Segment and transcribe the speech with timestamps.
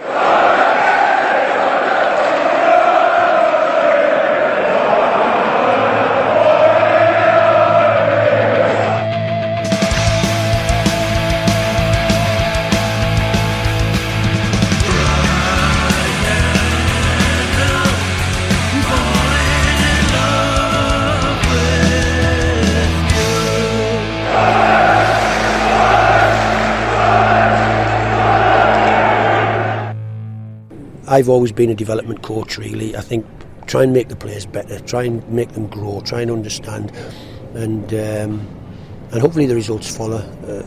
[0.00, 0.37] Hurrah!
[31.08, 32.94] I've always been a development coach, really.
[32.96, 33.26] I think
[33.66, 36.92] try and make the players better, try and make them grow, try and understand,
[37.54, 38.46] and um,
[39.10, 40.18] and hopefully the results follow.
[40.18, 40.62] Uh,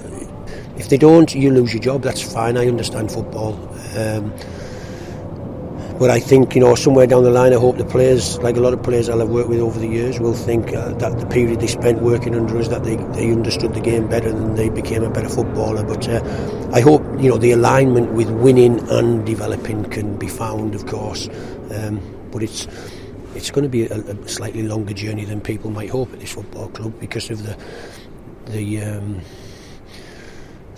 [0.78, 2.02] if they don't, you lose your job.
[2.02, 2.58] That's fine.
[2.58, 3.54] I understand football.
[3.98, 4.34] Um,
[6.00, 8.60] but I think, you know, somewhere down the line, I hope the players, like a
[8.60, 11.26] lot of players I'll have worked with over the years, will think uh, that the
[11.28, 14.70] period they spent working under us, that they, they understood the game better and they
[14.70, 15.84] became a better footballer.
[15.84, 20.76] But uh, I hope, you know, the alignment with winning and developing can be found,
[20.76, 21.30] of course.
[21.72, 22.68] Um, but it's
[23.36, 26.34] it's going to be a, a, slightly longer journey than people might hope at this
[26.34, 27.58] football club because of the
[28.52, 29.22] the um,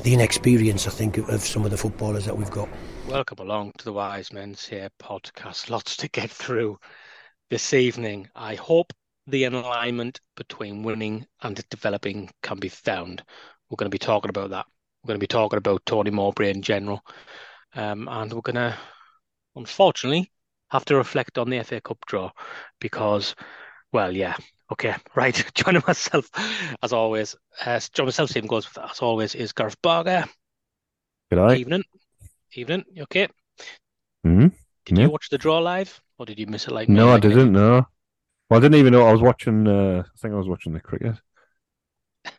[0.04, 2.70] the inexperience, I think, of, of some of the footballers that we've got.
[3.08, 5.70] Welcome along to the Wise Men Say podcast.
[5.70, 6.80] Lots to get through
[7.50, 8.30] this evening.
[8.34, 8.94] I hope
[9.28, 13.22] the alignment between winning and developing can be found.
[13.70, 14.66] We're going to be talking about that.
[15.04, 17.02] We're going to be talking about Tony Mowbray in general.
[17.76, 18.78] Um, and we're going to,
[19.56, 20.32] unfortunately,
[20.72, 22.32] have to reflect on the FA Cup draw
[22.80, 23.36] because,
[23.92, 24.38] well, yeah,
[24.72, 25.52] okay, right.
[25.56, 26.30] Joining myself,
[26.82, 27.36] as always,
[27.66, 30.24] uh, joining myself, same goes, as always, is Gareth Barker.
[31.30, 31.60] Good night.
[31.60, 31.84] Evening.
[32.56, 32.86] Evening.
[32.92, 33.28] You okay?
[34.26, 34.48] Mm-hmm.
[34.86, 35.06] Did Yeah.
[35.06, 36.90] you watch the draw live, or did you miss it like?
[36.90, 37.52] No, I didn't.
[37.52, 37.88] No.
[38.50, 39.68] Well, I didn't even know I was watching.
[39.68, 41.16] Uh, I think I was watching the cricket.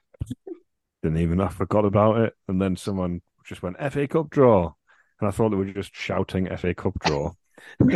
[1.02, 1.41] didn't even.
[1.41, 4.72] I forgot about it, and then someone just went FA Cup draw,
[5.20, 7.32] and I thought they were just shouting FA Cup draw.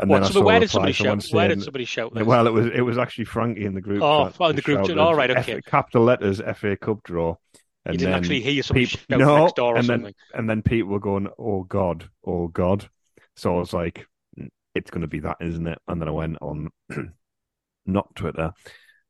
[0.00, 1.22] And What, I where did somebody shout?
[1.30, 2.14] Where did somebody shout?
[2.14, 2.24] This?
[2.24, 4.02] Well, it was it was actually Frankie in the group.
[4.02, 5.60] Oh, chat oh, in the group shouted, All right, F- okay.
[5.60, 7.36] capital letters FA Cup draw.
[7.84, 10.62] And you didn't then actually hear shout no, next door or and then and then
[10.62, 12.88] people were going, "Oh God, oh God."
[13.36, 14.06] So I was like,
[14.38, 16.68] mm, "It's going to be that, isn't it?" And then I went on,
[17.86, 18.52] not Twitter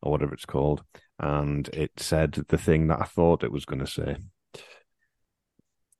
[0.03, 0.84] or whatever it's called,
[1.19, 4.16] and it said the thing that I thought it was going to say.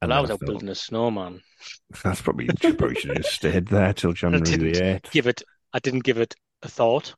[0.01, 1.43] Well, And I was out building a snowman.
[2.05, 5.11] That's probably you probably should have stayed there till January the eighth.
[5.11, 5.43] Give it.
[5.73, 7.15] I didn't give it a thought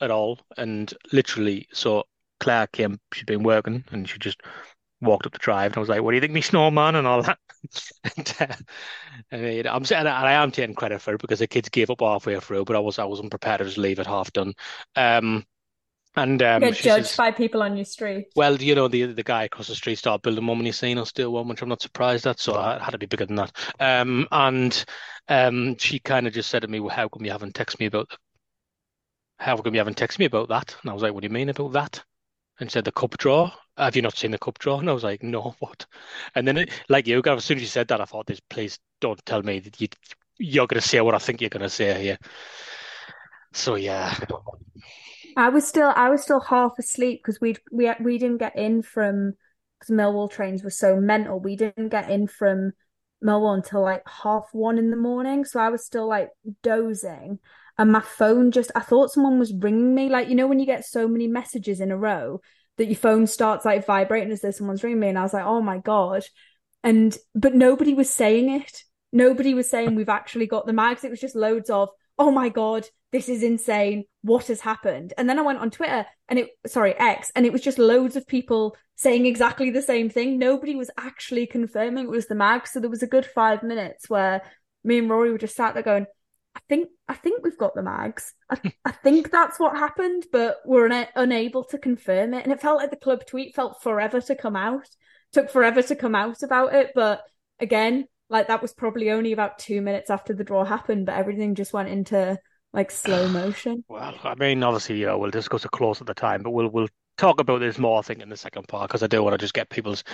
[0.00, 2.04] at all, and literally, so
[2.40, 2.98] Claire came.
[3.12, 4.40] She'd been working, and she just
[5.02, 7.06] walked up the drive, and I was like, "What do you think, me snowman?" and
[7.06, 7.38] all that.
[8.16, 8.46] and, uh,
[9.30, 11.90] and it- I'm saying, and I am taking credit for it because the kids gave
[11.90, 14.54] up halfway through, but I was I wasn't prepared to just leave it half done.
[14.96, 15.44] Um,
[16.14, 18.26] and um, get judged says- by people on your street.
[18.36, 20.98] Well, you know, the the guy across the street started building one when he seen
[20.98, 22.38] us do one, which I'm not surprised at.
[22.38, 23.52] So I had to be bigger than that.
[23.80, 24.84] Um, and
[25.28, 27.86] um, she kind of just said to me, "Well, how come you haven't texted me
[27.86, 28.10] about
[29.38, 31.32] how come you haven't texted me about that?" And I was like, "What do you
[31.32, 32.04] mean about that?"
[32.60, 33.50] And she said, "The cup draw.
[33.76, 35.86] Have you not seen the cup draw?" And I was like, "No, what?"
[36.34, 38.78] And then, it, like you, as soon as you said that, I thought, "This, please
[39.00, 39.88] don't tell me that you
[40.38, 42.18] you're going to say what I think you're going to say here."
[43.52, 44.18] So yeah,
[45.36, 48.82] I was still I was still half asleep because we we we didn't get in
[48.82, 49.34] from
[49.78, 51.40] because Millwall trains were so mental.
[51.40, 52.72] We didn't get in from
[53.24, 56.30] Millwall until like half one in the morning, so I was still like
[56.62, 57.38] dozing.
[57.78, 60.08] And my phone just I thought someone was ringing me.
[60.08, 62.40] Like you know when you get so many messages in a row
[62.78, 65.44] that your phone starts like vibrating as though someone's ringing me, and I was like,
[65.44, 66.24] oh my god.
[66.84, 68.82] And but nobody was saying it.
[69.12, 71.04] Nobody was saying we've actually got the mags.
[71.04, 74.04] It was just loads of oh my god, this is insane.
[74.22, 75.12] What has happened?
[75.18, 78.16] And then I went on Twitter and it, sorry, X, and it was just loads
[78.16, 80.38] of people saying exactly the same thing.
[80.38, 82.66] Nobody was actually confirming it was the mag.
[82.66, 84.42] So there was a good five minutes where
[84.84, 86.06] me and Rory were just sat there going,
[86.72, 88.32] think, I think we've got the mags.
[88.48, 92.44] I, I think that's what happened, but we're una- unable to confirm it.
[92.44, 94.88] And it felt like the club tweet felt forever to come out,
[95.34, 96.92] took forever to come out about it.
[96.94, 97.20] But
[97.60, 101.54] again, like that was probably only about two minutes after the draw happened, but everything
[101.54, 102.38] just went into
[102.72, 103.84] like slow motion.
[103.88, 106.70] Well, I mean, obviously, you know, we'll discuss it close at the time, but we'll
[106.70, 106.88] we'll
[107.18, 109.38] talk about this more, I think, in the second part because I do want to
[109.38, 110.04] just get people's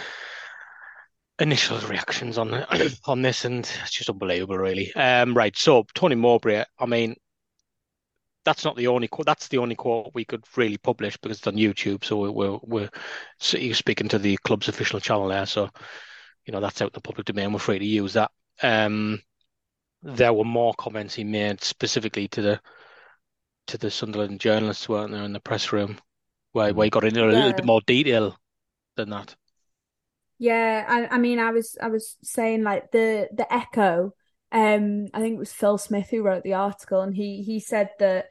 [1.39, 2.53] initial reactions on
[3.07, 4.95] on this, and it's just unbelievable, really.
[4.95, 6.65] Um, right, so Tony Mowbray.
[6.79, 7.17] I mean,
[8.45, 9.27] that's not the only quote.
[9.27, 12.05] That's the only quote we could really publish because it's on YouTube.
[12.05, 12.91] So we're we're
[13.53, 15.47] you're speaking to the club's official channel there.
[15.47, 15.69] So
[16.47, 17.53] you know that's out in the public domain.
[17.53, 18.31] We're free to use that.
[18.63, 19.21] Um,
[20.03, 22.61] there were more comments he made specifically to the
[23.67, 25.99] to the Sunderland journalists, weren't there, in the press room,
[26.53, 28.37] where where he got into a little bit more detail
[28.97, 29.37] than that.
[30.39, 34.15] Yeah, I, I mean, I was I was saying like the the echo.
[34.51, 37.91] Um, I think it was Phil Smith who wrote the article, and he he said
[37.99, 38.27] that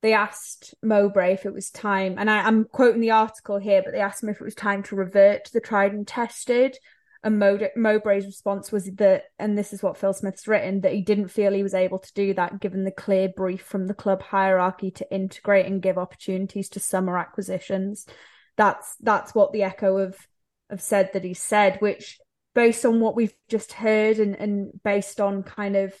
[0.00, 3.92] they asked Mowbray if it was time, and I, I'm quoting the article here, but
[3.92, 6.78] they asked him if it was time to revert to the tried and tested.
[7.24, 7.40] And
[7.76, 11.52] Mowbray's response was that, and this is what Phil Smith's written, that he didn't feel
[11.52, 15.12] he was able to do that given the clear brief from the club hierarchy to
[15.12, 18.06] integrate and give opportunities to summer acquisitions.
[18.56, 20.16] That's that's what the echo of
[20.70, 22.18] have said that he said, which
[22.54, 25.94] based on what we've just heard and, and based on kind of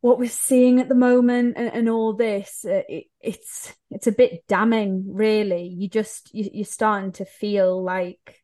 [0.00, 4.12] what we're seeing at the moment and, and all this, uh, it, it's it's a
[4.12, 5.66] bit damning, really.
[5.66, 8.42] You just you, you're starting to feel like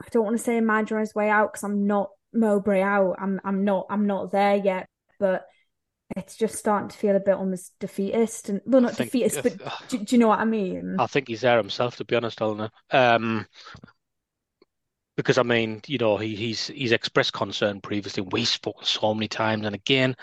[0.00, 3.16] I don't want to say imagine his way out because I'm not Mowbray out.
[3.18, 4.88] I'm I'm not I'm not there yet,
[5.18, 5.46] but
[6.16, 9.58] it's just starting to feel a bit almost defeatist and well not think, defeatist, but
[9.88, 10.96] do, do, you know what I mean?
[10.98, 12.70] I think he's there himself, to be honest, Eleanor.
[12.90, 13.46] Um,
[15.20, 18.24] because I mean, you know, he, he's he's expressed concern previously.
[18.30, 20.16] We've spoken so many times, and again,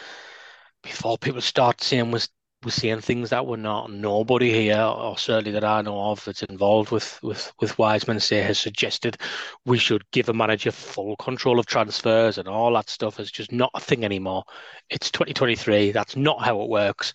[0.84, 2.30] before people start saying was
[2.64, 3.92] we're seeing things that we're not.
[3.92, 8.42] Nobody here, or certainly that I know of, that's involved with with with Wiseman, say
[8.42, 9.18] has suggested
[9.66, 13.52] we should give a manager full control of transfers and all that stuff is just
[13.52, 14.44] not a thing anymore.
[14.90, 15.92] It's 2023.
[15.92, 17.14] That's not how it works.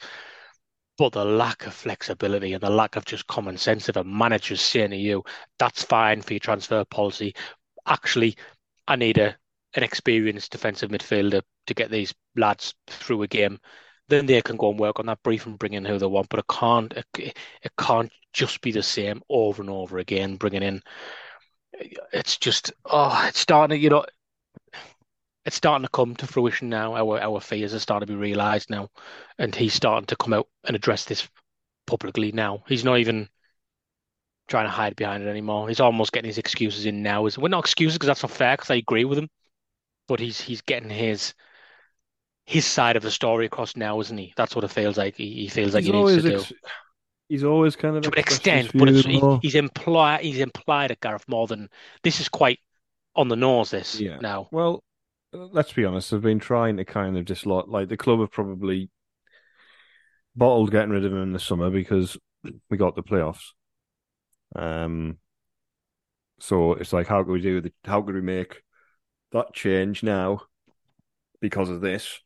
[0.99, 4.57] But the lack of flexibility and the lack of just common sense of a manager
[4.57, 5.25] saying to you,
[5.59, 7.35] that's fine for your transfer policy.
[7.87, 8.37] Actually,
[8.87, 9.37] I need a
[9.75, 13.59] an experienced defensive midfielder to get these lads through a game
[14.13, 16.29] then they can go and work on that brief and bring in who they want.
[16.29, 20.37] But it can't it, it can't just be the same over and over again.
[20.37, 20.83] Bringing in,
[22.13, 24.05] it's just oh, it's starting to you know,
[25.45, 26.95] it's starting to come to fruition now.
[26.95, 28.91] Our our fears are starting to be realised now,
[29.39, 31.29] and he's starting to come out and address this
[31.87, 32.65] publicly now.
[32.69, 33.29] He's not even
[34.53, 35.67] trying to hide behind it anymore.
[35.67, 37.25] He's almost getting his excuses in now.
[37.25, 38.55] Is We're not excuses because that's not fair.
[38.55, 39.29] Because I agree with him,
[40.07, 41.33] but he's he's getting his
[42.45, 44.35] his side of the story across now, isn't he?
[44.37, 45.17] That's what it feels like.
[45.17, 46.55] He, he feels like he's he needs to ex- do.
[47.31, 51.27] He's always kind of to an extent, but he, he's implied he's implied at Gareth
[51.27, 51.71] more than
[52.03, 52.61] this is quite
[53.17, 53.71] on the nose.
[53.71, 54.19] This yeah.
[54.21, 54.49] now.
[54.53, 54.85] Well,
[55.33, 56.11] let's be honest.
[56.11, 57.69] They've been trying to kind of dislodge.
[57.69, 58.91] Like the club have probably
[60.37, 62.19] bottled getting rid of him in the summer because
[62.69, 63.53] we got the playoffs.
[64.57, 65.19] Um.
[66.41, 67.73] So it's like, how can we do the?
[67.85, 68.63] How could we make
[69.33, 70.43] that change now
[71.41, 72.21] because of this?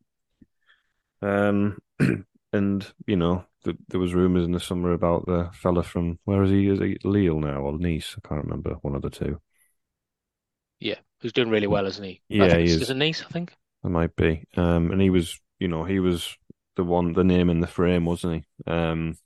[1.22, 1.78] Um,
[2.52, 6.42] and you know, the, there was rumours in the summer about the fella from where
[6.42, 6.68] is he?
[6.68, 8.16] Is he Lille now or Nice?
[8.16, 9.40] I can't remember one of the two.
[10.80, 12.22] Yeah, who's doing really well, isn't he?
[12.28, 12.82] Yeah, he is.
[12.82, 13.22] Is it Nice?
[13.22, 13.52] I think
[13.84, 14.44] it might be.
[14.56, 16.36] Um, and he was, you know, he was
[16.76, 18.70] the one, the name in the frame, wasn't he?
[18.70, 19.16] Um,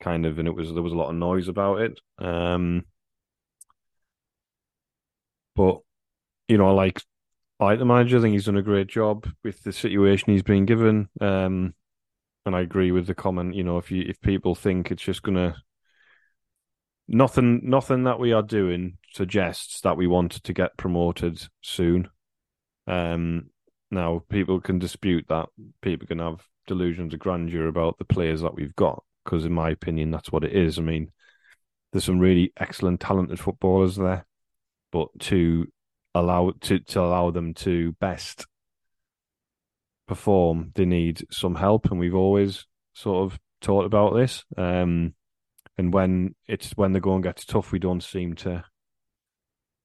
[0.00, 2.00] kind of, and it was there was a lot of noise about it.
[2.18, 2.84] Um,
[5.54, 5.80] but
[6.48, 7.02] you know, I like
[7.60, 8.18] I like the manager.
[8.18, 11.08] I think he's done a great job with the situation he's been given.
[11.20, 11.74] Um,
[12.46, 13.54] and I agree with the comment.
[13.54, 15.56] You know, if you if people think it's just gonna
[17.08, 22.08] nothing nothing that we are doing suggests that we want to get promoted soon.
[22.86, 23.50] Um,
[23.90, 25.48] now people can dispute that.
[25.82, 29.70] People can have delusions of grandeur about the players that we've got because, in my
[29.70, 30.78] opinion, that's what it is.
[30.78, 31.10] I mean,
[31.92, 34.26] there's some really excellent, talented footballers there,
[34.92, 35.66] but to
[36.14, 38.46] allow to, to allow them to best
[40.06, 44.44] perform, they need some help, and we've always sort of talked about this.
[44.56, 45.14] Um,
[45.78, 48.64] and when it's when the going gets tough, we don't seem to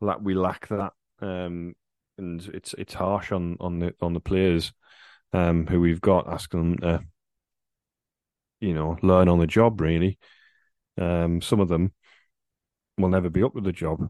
[0.01, 0.93] lack we lack that.
[1.21, 1.73] Um,
[2.17, 4.73] and it's it's harsh on on the on the players
[5.33, 7.05] um, who we've got, asking them to
[8.65, 9.79] you know learn on the job.
[9.81, 10.17] Really,
[10.97, 11.93] um, some of them
[12.97, 14.09] will never be up with the job.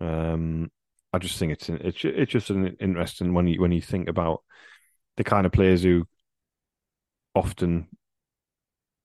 [0.00, 0.70] Um,
[1.12, 4.42] I just think it's it's it's just an interesting when you when you think about
[5.16, 6.06] the kind of players who
[7.34, 7.88] often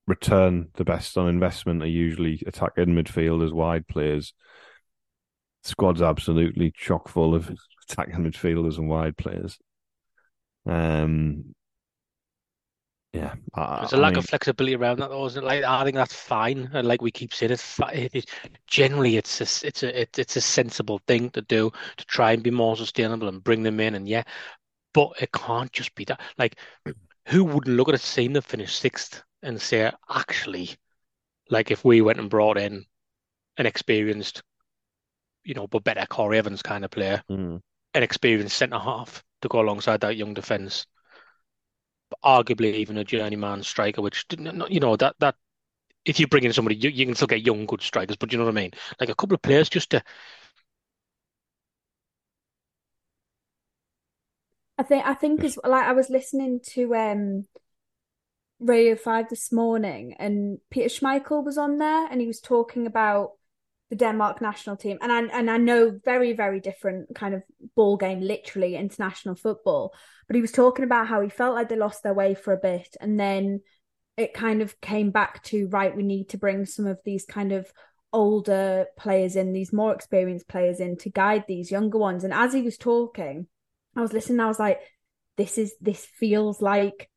[0.06, 4.32] return the best on investment are usually attacking midfielders, wide players.
[5.62, 7.50] squad's absolutely chock full of
[7.88, 9.58] attacking midfielders and wide players.
[10.64, 11.54] Um,
[13.12, 15.26] Yeah, I, There's a I lack mean, of flexibility around that, though.
[15.26, 15.46] Isn't it?
[15.46, 18.30] Like I think that's fine, and like we keep saying, it's it, it,
[18.66, 22.42] generally it's a, it's a it, it's a sensible thing to do to try and
[22.42, 24.24] be more sustainable and bring them in, and yeah,
[24.94, 26.20] but it can't just be that.
[26.38, 26.58] Like,
[27.28, 30.70] who wouldn't look at a team that finished sixth and say, actually,
[31.50, 32.84] like if we went and brought in
[33.58, 34.42] an experienced,
[35.44, 37.60] you know, but better Corry Evans kind of player, mm,
[37.94, 40.86] an experienced centre half to go alongside that young defence,
[42.24, 45.36] arguably even a journeyman striker, which you know that that
[46.04, 48.38] if you bring in somebody, you, you can still get young good strikers, but you
[48.38, 50.02] know what I mean, like a couple of players just to.
[54.78, 57.46] I think I think as like I was listening to um
[58.60, 63.32] Radio 5 this morning and Peter Schmeichel was on there and he was talking about
[63.90, 67.42] the Denmark national team and I and I know very very different kind of
[67.74, 69.94] ball game literally international football
[70.26, 72.58] but he was talking about how he felt like they lost their way for a
[72.58, 73.60] bit and then
[74.16, 77.52] it kind of came back to right we need to bring some of these kind
[77.52, 77.70] of
[78.12, 82.52] older players in these more experienced players in to guide these younger ones and as
[82.52, 83.46] he was talking
[83.96, 84.80] I was listening I was like
[85.38, 87.08] this is this feels like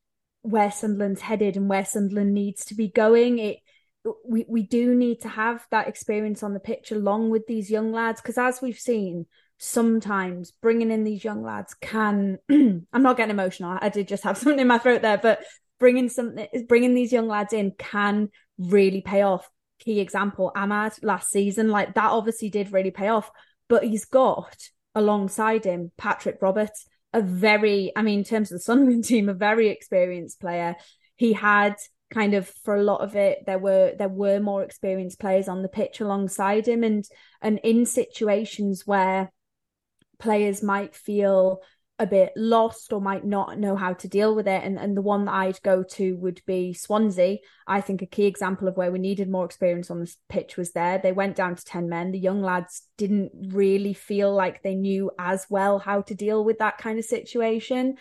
[0.43, 3.39] where Sunderland's headed and where Sunderland needs to be going.
[3.39, 3.57] It
[4.25, 7.91] we we do need to have that experience on the pitch along with these young
[7.91, 9.25] lads because as we've seen
[9.57, 14.37] sometimes bringing in these young lads can I'm not getting emotional I did just have
[14.39, 15.43] something in my throat there but
[15.79, 21.29] bringing something bringing these young lads in can really pay off key example Amad last
[21.29, 23.29] season like that obviously did really pay off
[23.67, 24.57] but he's got
[24.95, 29.33] alongside him Patrick Roberts a very, I mean, in terms of the Sunderland team, a
[29.33, 30.75] very experienced player.
[31.15, 31.75] He had
[32.11, 35.61] kind of for a lot of it, there were there were more experienced players on
[35.61, 37.05] the pitch alongside him, and
[37.41, 39.31] and in situations where
[40.19, 41.61] players might feel
[42.01, 44.63] a bit lost or might not know how to deal with it.
[44.63, 47.37] And, and the one that I'd go to would be Swansea.
[47.67, 50.71] I think a key example of where we needed more experience on the pitch was
[50.71, 50.97] there.
[50.97, 52.11] They went down to 10 men.
[52.11, 56.57] The young lads didn't really feel like they knew as well how to deal with
[56.57, 57.97] that kind of situation.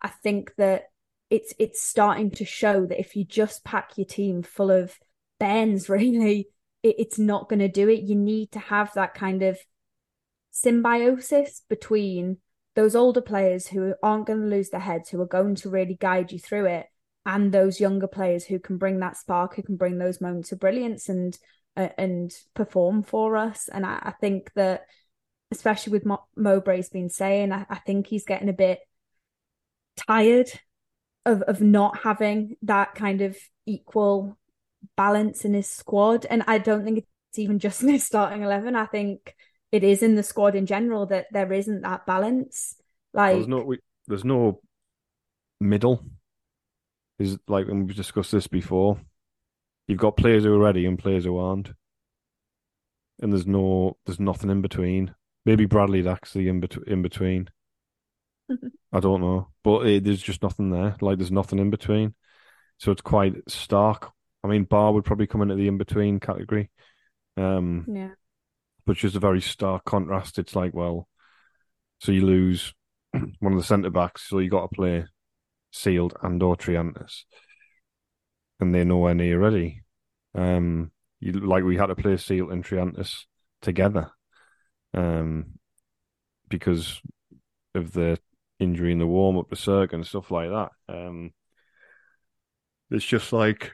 [0.00, 0.84] I think that
[1.30, 4.98] it's it's starting to show that if you just pack your team full of
[5.40, 6.48] Bairns, really,
[6.82, 8.02] it, it's not going to do it.
[8.02, 9.58] You need to have that kind of
[10.50, 12.38] symbiosis between
[12.74, 15.94] those older players who aren't going to lose their heads, who are going to really
[15.94, 16.86] guide you through it,
[17.24, 20.58] and those younger players who can bring that spark, who can bring those moments of
[20.60, 21.38] brilliance and
[21.76, 23.68] uh, and perform for us.
[23.72, 24.82] And I, I think that,
[25.52, 28.80] especially with Mo- Mowbray's been saying, I, I think he's getting a bit
[29.96, 30.50] tired
[31.26, 33.36] of of not having that kind of
[33.66, 34.38] equal
[34.96, 36.26] balance in his squad.
[36.28, 38.76] And I don't think it's even just in his starting eleven.
[38.76, 39.34] I think
[39.72, 42.76] it is in the squad in general that there isn't that balance.
[43.12, 43.74] Like there's no
[44.06, 44.60] there's no
[45.60, 46.04] middle.
[47.18, 48.98] Is like when we've discussed this before.
[49.86, 51.72] You've got players who are ready and players who aren't,
[53.20, 55.14] and there's no there's nothing in between.
[55.44, 57.48] Maybe Bradley's actually in, bet- in between.
[58.92, 60.96] I don't know, but it, there's just nothing there.
[61.00, 62.14] Like there's nothing in between,
[62.78, 64.10] so it's quite stark.
[64.42, 66.70] I mean, Ba would probably come into the in between category.
[67.36, 68.10] Um, yeah,
[68.86, 70.38] but just a very stark contrast.
[70.38, 71.08] It's like, well,
[72.00, 72.74] so you lose
[73.38, 75.04] one of the centre backs, so you got to play
[75.72, 77.22] Seelt and or Triantis,
[78.58, 79.82] and they're nowhere near ready.
[80.34, 80.90] Um,
[81.20, 83.24] you like we had to play Seelt and Triantis
[83.62, 84.10] together,
[84.94, 85.58] um,
[86.48, 87.00] because
[87.74, 88.18] of the
[88.60, 90.70] injury in the warm up to Cirque and stuff like that.
[90.88, 91.32] Um,
[92.90, 93.72] it's just like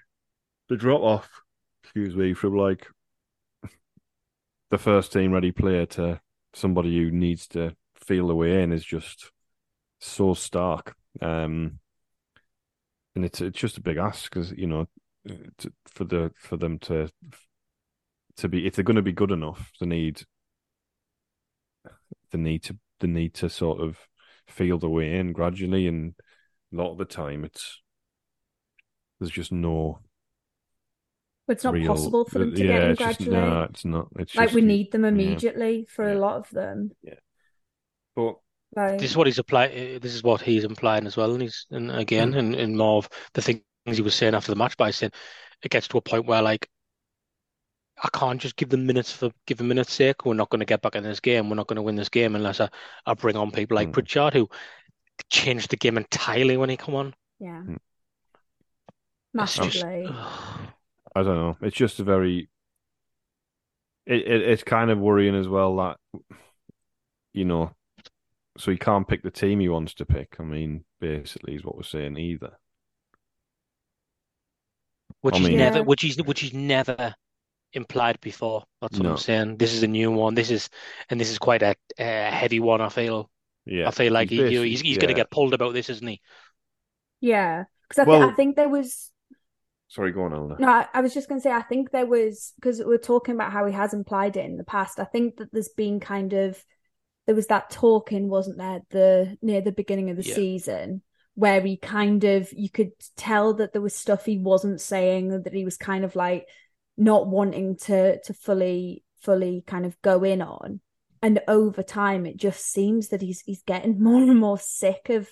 [0.69, 1.29] the drop off,
[1.83, 2.87] excuse me, from like
[4.71, 6.21] the first team ready player to
[6.55, 9.31] somebody who needs to feel the way in is just
[10.01, 10.95] so stark.
[11.21, 11.81] Um,
[13.15, 14.87] and it's it's just a big ask because you know
[15.59, 17.09] to, for the for them to
[18.37, 20.23] to be if they're going to be good enough, they need
[22.31, 23.99] they need to they need to sort of
[24.49, 26.15] feel the way in gradually, and
[26.73, 27.83] a lot of the time it's
[29.19, 30.01] there's just no
[31.49, 33.37] it's not real, possible for them to yeah, get in it's just, gradually.
[33.37, 34.09] no, it's not.
[34.19, 35.09] It's like just, we need them yeah.
[35.09, 36.15] immediately for Yeah.
[36.15, 36.91] a lot of them.
[37.03, 37.15] Yeah,
[38.15, 38.37] but
[38.75, 40.01] Like This is what he's applying.
[40.01, 42.39] This is what he's implying as well, and he's and again, mm.
[42.39, 45.13] and, and more of the things he was saying after the match by saying
[45.63, 46.69] it gets to a point where like
[48.03, 50.25] I can't just give them minutes for give them minutes' sake.
[50.27, 51.49] We're not going to get back in this game.
[51.49, 52.69] We're not going to win this game unless I,
[53.07, 53.93] I bring on people like Mm.
[53.93, 54.49] Pritchard who
[55.31, 57.15] changed the game entirely when he come on.
[57.39, 57.79] yeah, Mm.
[59.33, 60.07] Massively.
[60.09, 61.57] I don't know.
[61.63, 62.49] It's just a very.
[64.07, 65.97] It, it it's kind of worrying as well that,
[67.33, 67.75] you know,
[68.59, 70.37] so he can't pick the team he wants to pick.
[70.39, 72.53] I mean, basically, is what we're saying either.
[75.23, 75.83] which I is mean- never Yeah.
[75.85, 77.15] which is which is never
[77.77, 78.65] implied before.
[78.81, 79.11] That's what No.
[79.13, 79.57] I'm saying.
[79.59, 80.35] This is a new one.
[80.35, 80.69] This is
[81.11, 82.81] and this is quite a, a heavy one.
[82.81, 83.31] I feel.
[83.65, 86.07] Yeah, I feel like he, basically- he's he's going to get pulled about this, isn't
[86.07, 86.21] he?
[87.21, 89.11] Yeah, because I, thi- Well- I think there was
[89.89, 90.57] Sorry, go on, Eleanor.
[90.59, 90.69] no.
[90.69, 93.53] I, I was just going to say I think there was because we're talking about
[93.53, 94.99] how he has implied it in the past.
[94.99, 96.63] I think that there's been kind of
[97.27, 100.35] there was that talking, wasn't there, the near the beginning of the Yeah.
[100.35, 101.03] season
[101.35, 105.53] where he kind of you could tell that there was stuff he wasn't saying that
[105.53, 106.49] he was kind of like
[106.97, 110.81] not wanting to to fully fully kind of go in on.
[111.23, 115.29] And over time it just seems that he's he's getting more and more sick of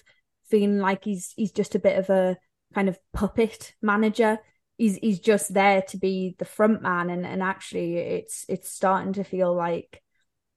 [0.48, 2.36] feeling like he's he's just a bit of a
[2.74, 4.38] kind of puppet manager.
[4.76, 7.10] He's he's just there to be the front man.
[7.10, 10.02] And and actually it's it's starting to feel like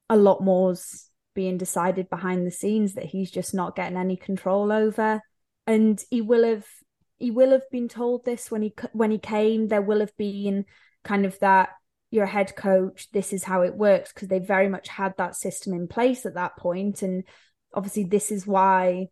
[0.09, 4.71] a lot more's being decided behind the scenes that he's just not getting any control
[4.71, 5.21] over.
[5.67, 6.65] And he will have
[7.17, 9.67] he will have been told this when he when he came.
[9.67, 10.65] There will have been
[11.07, 11.69] kind of that
[12.11, 15.35] you're a head coach this is how it works because they very much had that
[15.35, 17.23] system in place at that point and
[17.73, 19.07] obviously this is why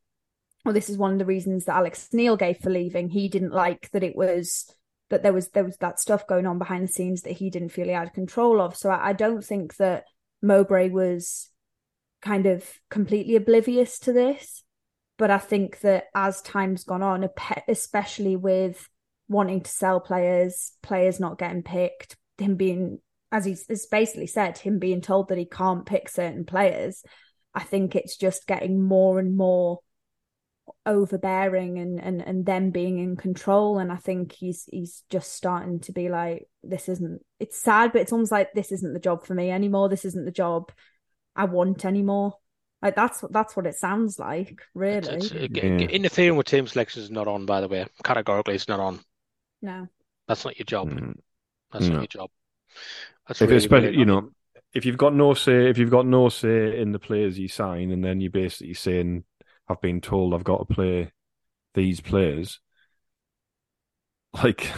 [0.63, 3.09] well this is one of the reasons that Alex Neil gave for leaving.
[3.09, 4.71] He didn't like that it was
[5.09, 7.69] that there was there was that stuff going on behind the scenes that he didn't
[7.69, 8.75] feel he had control of.
[8.75, 10.05] So I, I don't think that
[10.41, 11.49] Mowbray was
[12.21, 14.63] kind of completely oblivious to this
[15.17, 17.29] but I think that as time's gone on,
[17.67, 18.89] especially with
[19.27, 22.99] wanting to sell players, players not getting picked, him being,
[23.31, 27.03] as he's, he's basically said, him being told that he can't pick certain players,
[27.53, 29.79] I think it's just getting more and more
[30.83, 35.79] overbearing and and and them being in control and I think he's he's just starting
[35.81, 39.25] to be like this isn't it's sad but it's almost like this isn't the job
[39.25, 40.71] for me anymore this isn't the job
[41.35, 42.33] I want anymore
[42.85, 45.15] like that's what that's what it sounds like, really.
[45.15, 45.63] It's, it's, Yeah.
[45.63, 47.87] Interfering with team selection is not on, by the way.
[48.03, 48.99] Categorically, it's not on.
[49.65, 49.89] No.
[50.27, 50.89] That's not your job.
[50.89, 51.19] Mm.
[51.71, 51.93] That's No.
[51.93, 52.31] not your job.
[53.27, 54.31] That's If really, especially, really you know,
[54.73, 57.91] if you've got no say, if you've got no say in the players you sign,
[57.91, 59.25] and then you're basically saying,
[59.67, 61.11] "I've been told I've got to play
[61.75, 62.59] these players,"
[64.43, 64.71] like,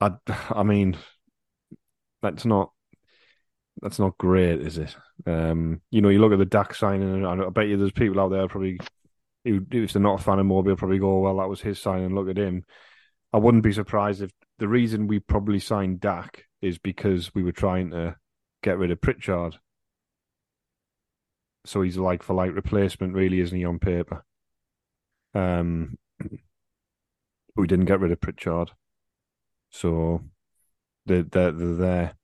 [0.00, 0.12] I,
[0.50, 0.96] I mean,
[2.22, 2.72] that's not
[3.80, 4.96] that's not great, is it?
[5.26, 8.20] Um, you know, you look at the Dack signing, and I bet you there's people
[8.20, 8.78] out there probably
[9.44, 12.14] who, if they're not a fan of Mobile, probably go, "Well, that was his signing.
[12.14, 12.64] Look at him."
[13.34, 17.50] I wouldn't be surprised if the reason we probably signed Dack is because we were
[17.50, 18.14] trying to
[18.62, 19.56] get rid of Pritchard.
[21.64, 24.24] So he's like for like replacement, really, isn't he, on paper?
[25.34, 25.98] Um,
[27.56, 28.70] we didn't get rid of Pritchard,
[29.68, 30.22] so
[31.04, 32.14] they're they're, they're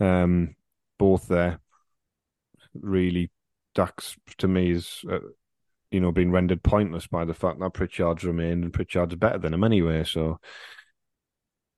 [0.00, 0.22] there.
[0.22, 0.56] Um,
[0.98, 1.60] both there.
[2.72, 3.30] Really,
[3.74, 5.18] Dax to me is, uh,
[5.90, 9.54] you know, being rendered pointless by the fact that Pritchard's remained and Pritchard's better than
[9.54, 10.04] him anyway.
[10.04, 10.38] So,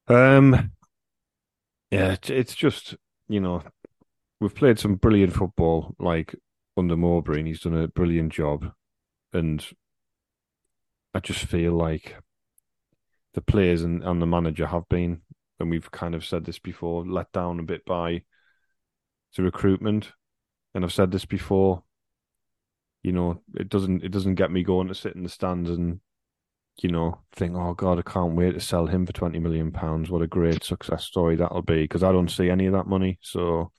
[0.08, 0.72] um,
[1.90, 2.96] yeah, it's, it's just
[3.28, 3.62] you know,
[4.40, 6.34] we've played some brilliant football like
[6.76, 8.72] under Mowbray, and he's done a brilliant job,
[9.32, 9.64] and
[11.14, 12.16] I just feel like
[13.34, 15.22] the players and, and the manager have been,
[15.58, 18.22] and we've kind of said this before, let down a bit by
[19.36, 20.12] the recruitment.
[20.74, 21.82] And I've said this before,
[23.02, 26.00] you know, it doesn't it doesn't get me going to sit in the stands and,
[26.82, 30.10] you know, think, oh God, I can't wait to sell him for twenty million pounds.
[30.10, 31.82] What a great success story that'll be.
[31.82, 33.18] Because I don't see any of that money.
[33.22, 33.72] So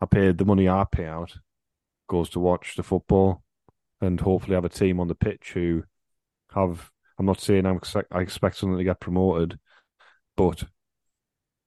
[0.00, 1.34] I paid the money I pay out
[2.08, 3.42] goes to watch the football
[4.00, 5.82] and hopefully have a team on the pitch who
[6.54, 9.58] have I'm not saying I'm I expect something to get promoted,
[10.36, 10.64] but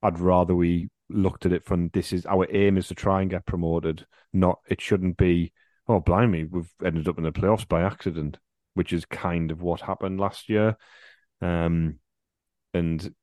[0.04, 3.32] I'd rather we looked at it from this is our aim is to try and
[3.32, 4.06] get promoted.
[4.34, 5.54] Not it shouldn't be
[5.88, 8.38] oh blimey we've ended up in the playoffs by accident,
[8.74, 10.78] which is kind of what happened last year.
[11.42, 12.00] Um,
[12.74, 13.14] and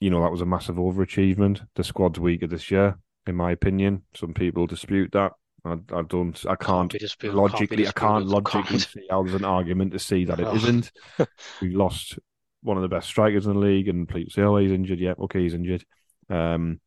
[0.00, 1.66] you know that was a massive overachievement.
[1.74, 4.02] The squad's weaker this year, in my opinion.
[4.14, 5.32] Some people dispute that.
[5.64, 6.40] I, I don't.
[6.48, 7.84] I can't disputed, logically.
[7.84, 8.80] can't I can't logically can't.
[8.82, 10.54] see how there's an argument to see that it Oh.
[10.54, 10.92] isn't.
[11.62, 12.18] we lost
[12.62, 15.14] one of the best strikers in the league, and people say, "Oh, he's injured." Yeah,
[15.20, 15.84] okay, he's injured.
[16.28, 16.80] Um,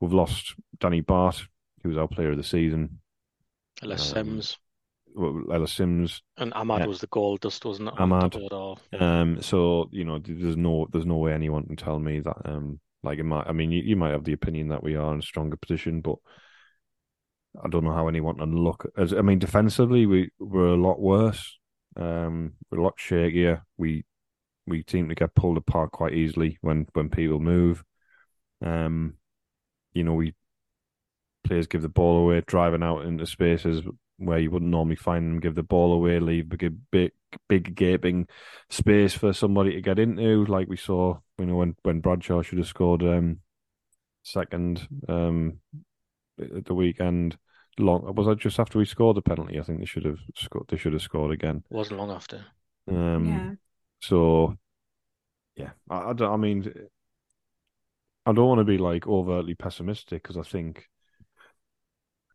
[0.00, 1.42] we've lost Danny Batth,
[1.82, 3.00] who was our player of the season.
[3.82, 4.58] Ellis Um, Simms
[5.16, 6.22] well, Ella Simms.
[6.36, 6.86] and Amad yeah.
[6.86, 7.94] was the gold dust, wasn't it?
[7.94, 8.32] Amad.
[8.32, 8.78] top of it all.
[8.98, 12.36] Um, so you know, there's no, there's no way anyone can tell me that.
[12.44, 13.46] Um, like it might.
[13.46, 16.00] I mean, you, you might have the opinion that we are in a stronger position,
[16.00, 16.16] but
[17.62, 18.90] I don't know how anyone can look.
[18.96, 21.58] As I mean, defensively, we we're a lot worse.
[21.96, 23.62] Um, we're a lot shakier.
[23.78, 24.04] We
[24.66, 27.82] we seem to get pulled apart quite easily when when people move.
[28.62, 29.14] Um,
[29.94, 30.34] you know, we
[31.46, 33.82] players give the ball away, driving out into spaces
[34.18, 37.12] where you wouldn't normally find them, give the ball away, leave big, big,
[37.48, 38.26] big gaping
[38.70, 42.58] space for somebody to get into, like we saw, you know, when when Bradshaw should
[42.58, 43.40] have scored um,
[44.22, 45.60] second um,
[46.40, 47.36] at the weekend.
[47.78, 49.60] Long was that just after we scored the penalty?
[49.60, 50.66] I think they should have scored.
[50.68, 51.62] They should have scored again.
[51.70, 52.44] It wasn't long after.
[52.88, 53.50] Um, Yeah.
[54.00, 54.56] So,
[55.56, 56.72] yeah, I, I, don't, I mean,
[58.24, 60.88] I don't want to be like overtly pessimistic because I think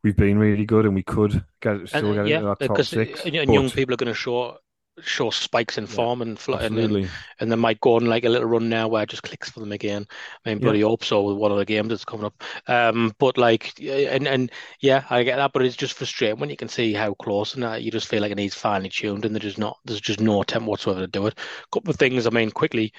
[0.03, 2.81] we've been really good and we could get still And, get yeah, into that top
[2.81, 3.25] six.
[3.25, 4.57] and, but- young people are going to show
[5.03, 7.09] show spikes in form and, fl- and and absolutely,
[7.39, 9.61] and they might go on like a little run now where it just clicks for
[9.61, 10.05] them again.
[10.45, 10.63] I mean, Yeah.
[10.63, 12.43] bloody hope so with one of the games that's coming up.
[12.67, 16.57] Um, but like, and and yeah, I get that, but it's just frustrating when you
[16.57, 19.35] can see how close and that you just feel like it needs finely tuned, and
[19.35, 21.39] there's not, there's just no attempt whatsoever to do it.
[21.39, 22.27] A couple of things.
[22.27, 22.93] I mean, quickly,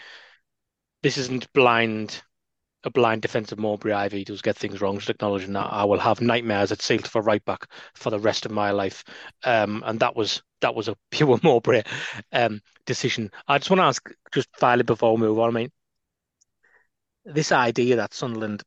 [1.02, 2.22] this isn't blind.
[2.84, 4.96] A blind defensive Mowbray Ivy does get things wrong.
[4.98, 8.44] Just acknowledging that I will have nightmares at Seelt for right back for the rest
[8.44, 9.04] of my life,
[9.44, 11.82] um, and that was that was a pure Mowbray
[12.32, 13.30] um, decision.
[13.48, 15.50] I just want to ask, just finally before we move on.
[15.50, 15.70] I mean,
[17.24, 18.62] this idea that Sunderland,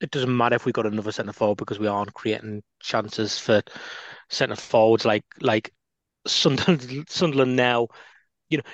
[0.00, 3.62] it doesn't matter if we got another centre forward because we aren't creating chances for
[4.30, 5.72] centre forwards like like
[6.26, 7.06] Sunderland.
[7.10, 7.88] Sunderland now,
[8.50, 8.64] you know.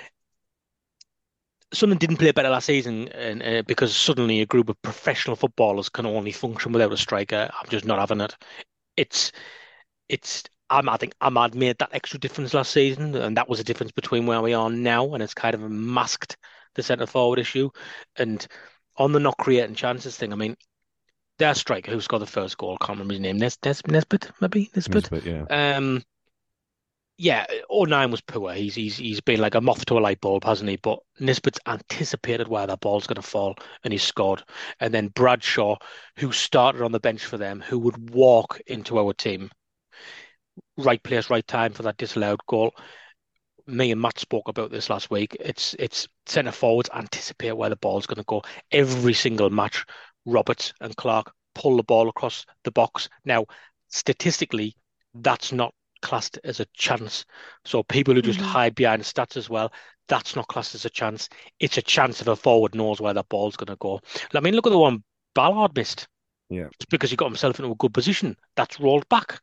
[1.73, 5.89] Sunderland didn't play better last season, and uh, because suddenly a group of professional footballers
[5.89, 7.49] can only function without a striker.
[7.53, 8.35] I'm just not having it.
[8.97, 9.31] It's,
[10.09, 10.43] it's.
[10.69, 13.91] I'm, I think Amad made that extra difference last season, and that was a difference
[13.91, 16.37] between where we are now, and it's kind of masked
[16.75, 17.69] the centre forward issue.
[18.15, 18.45] And
[18.97, 20.55] on the not creating chances thing, I mean,
[21.39, 24.29] their striker who scored the first goal, I can't remember his name, Nes, Nes, Nesbitt,
[24.39, 25.11] maybe Nesbitt.
[25.11, 25.75] Nisbet, yeah.
[25.75, 26.03] Um,
[27.21, 28.51] yeah, all O'Nien was poor.
[28.51, 30.77] He's he's he's been like a moth to a light bulb, hasn't he?
[30.77, 34.43] But Nisbet's anticipated where that ball's going to fall, and he scored.
[34.79, 35.75] And then Bradshaw,
[36.17, 39.51] who started on the bench for them, who would walk into our team,
[40.77, 42.73] right place, right time for that disallowed goal.
[43.67, 45.37] Me and Matt spoke about this last week.
[45.39, 48.41] It's it's centre forwards anticipate where the ball's going to go.
[48.71, 49.85] Every single match,
[50.25, 53.09] Roberts and Clarke pull the ball across the box.
[53.25, 53.45] Now,
[53.89, 54.75] statistically,
[55.13, 57.25] that's not classed as a chance.
[57.65, 58.43] So people who just Mhm.
[58.43, 59.71] hide behind stats as well,
[60.07, 61.29] that's not classed as a chance.
[61.59, 64.01] It's a chance if a forward knows where that ball's going to go.
[64.33, 66.07] I mean, look at the one Ballard missed.
[66.49, 66.67] Yeah.
[66.67, 68.35] It's because he got himself into a good position.
[68.55, 69.41] That's rolled back.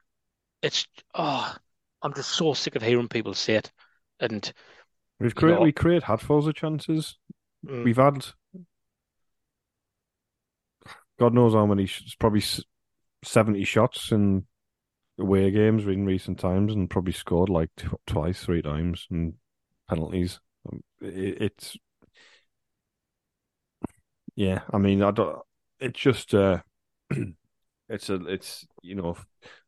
[0.63, 1.57] It's oh,
[2.03, 3.73] I'm just so sick of hearing people say it.
[4.21, 4.53] And
[5.21, 7.17] We've created we create handfuls of chances.
[7.65, 8.27] mm, We've had
[11.19, 12.43] God knows how many, it's probably
[13.25, 14.47] seventy shots in
[15.19, 19.35] away games in recent times, and probably scored like tw twice, three times, and
[19.89, 20.41] penalties.
[20.71, 21.77] Um, It, it's
[24.37, 24.63] yeah.
[24.73, 25.39] I mean, I don't.
[25.81, 26.61] It's just uh,
[27.89, 28.15] it's a.
[28.27, 29.17] It's you know.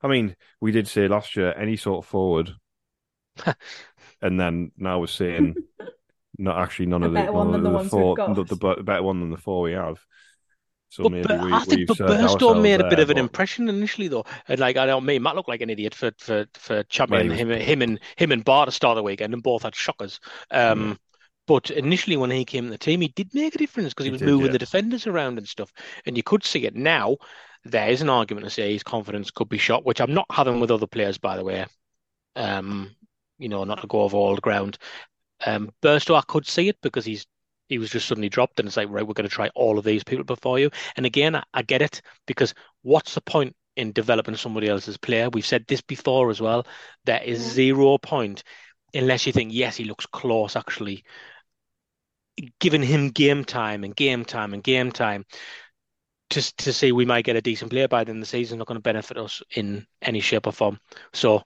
[0.02, 2.52] I mean, we did say last year any sort of forward,
[4.22, 5.58] and then now we're saying
[6.38, 8.34] not actually none A of the better one none than of the the four, got.
[8.34, 9.98] the, the better one than the four we have.
[10.90, 13.68] So but, we, I think but ourselves made a bit there, of an but- impression
[13.68, 14.26] initially, though.
[14.48, 17.38] And like I don't mean Matt looked like an idiot for for for championing Well,
[17.38, 20.20] him him and him and Ba to start the weekend, and both had shockers.
[20.50, 20.98] Um,
[21.46, 24.11] But initially, when he came to the team, he did make a difference because he
[24.11, 24.53] He was did, moving yeah.
[24.53, 25.72] the defenders around and stuff.
[26.07, 27.16] And you could see it now.
[27.64, 30.61] There is an argument to say his confidence could be shot, which I'm not having
[30.61, 31.66] with other players, by the way.
[32.37, 32.94] Um,
[33.38, 34.79] you know, not to go over all the ground.
[35.44, 37.26] Um, Burstow, I could see it because he's
[37.70, 39.85] he was just suddenly dropped, and it's like, right, we're going to try all of
[39.87, 40.70] these people before you.
[40.96, 45.30] And again, I, I get it because what's the point in developing somebody else's player?
[45.30, 46.66] We've said this before as well.
[47.06, 47.54] There is Yeah.
[47.54, 48.44] zero point
[48.94, 51.04] unless you think, yes, he looks close, actually.
[52.59, 55.26] Giving him game time and game time and game time
[56.30, 58.59] to to see we might get a decent player by the end of the season,
[58.59, 60.78] not going to benefit us in any shape or form.
[61.12, 61.42] So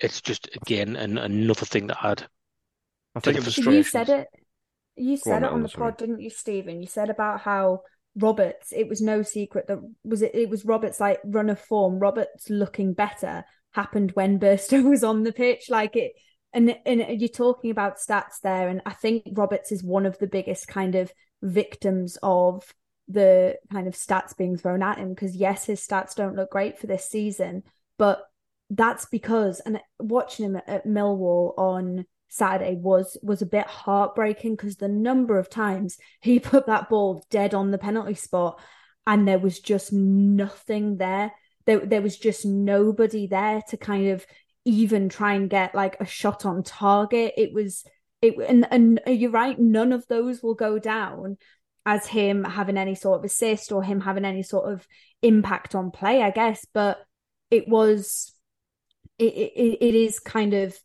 [0.00, 2.26] it's just again an, another thing that I'd
[3.14, 4.28] I to think the it's You said it.
[4.96, 6.80] You said on, it on the pod, didn't you, Stephen?
[6.80, 7.80] You said about how
[8.16, 8.72] Roberts.
[8.72, 10.34] It was no secret that was it.
[10.34, 11.98] It was Roberts' like run of form.
[11.98, 15.68] Roberts looking better happened when Burstow was on the pitch.
[15.68, 16.12] Like it,
[16.52, 20.28] and and you're talking about stats there, and I think Roberts is one of the
[20.28, 22.64] biggest kind of victims of
[23.08, 26.78] the kind of stats being thrown at him because yes, his stats don't look great
[26.78, 27.64] for this season,
[27.98, 28.22] but
[28.70, 34.56] that's because and watching him at, at Millwall on Saturday was was a bit heartbreaking
[34.56, 38.60] because the number of times he put that ball dead on the penalty spot
[39.06, 41.32] and there was just nothing there.
[41.66, 44.26] There there was just nobody there to kind of
[44.64, 47.34] even try and get like a shot on target.
[47.36, 47.84] It was
[48.20, 51.36] it and and you're right, none of those will go down.
[51.86, 54.86] as him having any sort of assist or him having any sort of
[55.22, 56.66] impact on play, I guess.
[56.72, 56.98] But
[57.50, 58.32] it was,
[59.18, 60.76] it, it, it is kind of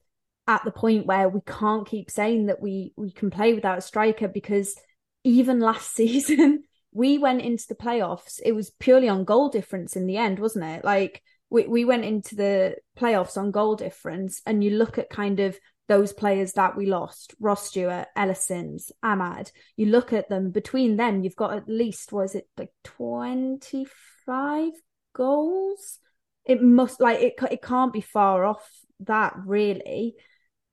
[0.50, 3.82] at the point where we can't keep saying that we we can play without a
[3.82, 4.76] striker because
[5.24, 8.40] even last season we went into the playoffs.
[8.44, 10.84] It was purely on goal difference in the end, wasn't it?
[10.84, 15.40] Like we we went into the playoffs on goal difference, and you look at kind
[15.40, 15.58] of
[15.88, 20.98] those players that we lost, Ross Stewart, Ellis Simms, Amad, you look at them between
[20.98, 24.72] them, you've got at least, was it like 25
[25.14, 26.00] goals?
[26.46, 28.68] It must like it it can't be far off
[29.02, 30.16] that really.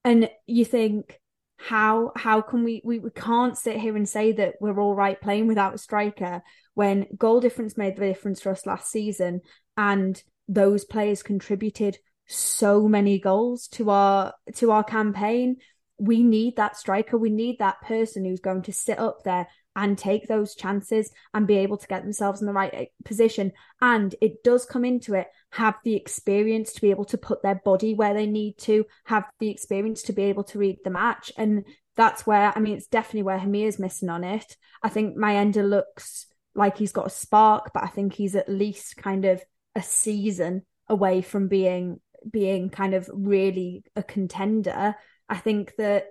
[0.06, 1.18] And you think,
[1.58, 5.20] how how can we, we we can't sit here and say that we're all right
[5.20, 6.42] playing without a striker
[6.74, 9.40] when goal difference made the difference for us last season
[9.76, 15.56] and those players contributed so many goals to our to our campaign.
[15.98, 17.18] We need that striker.
[17.18, 21.46] We need that person who's going to sit up there and take those chances and
[21.46, 23.52] be able to get themselves in the right eh, position.
[23.80, 27.60] And it does come into it, have the experience to be able to put their
[27.64, 31.32] body where they need to, have the experience to be able to read the match.
[31.38, 31.64] And
[31.96, 34.56] that's where, I mean, it's definitely where Hemir's missing on it.
[34.82, 38.98] I think Mayenda looks like he's got a spark, but I think he's at least
[38.98, 39.42] kind of
[39.74, 44.94] a season away from being being kind of really a contender.
[45.28, 46.06] I think that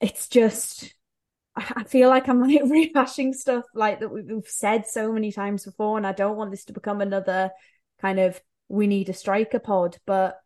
[0.00, 0.94] it's just
[1.56, 5.96] I feel like I'm like rehashing stuff like that we've said so many times before,
[5.96, 7.50] and I don't want this to become another
[8.02, 10.38] kind of we need a striker pod, but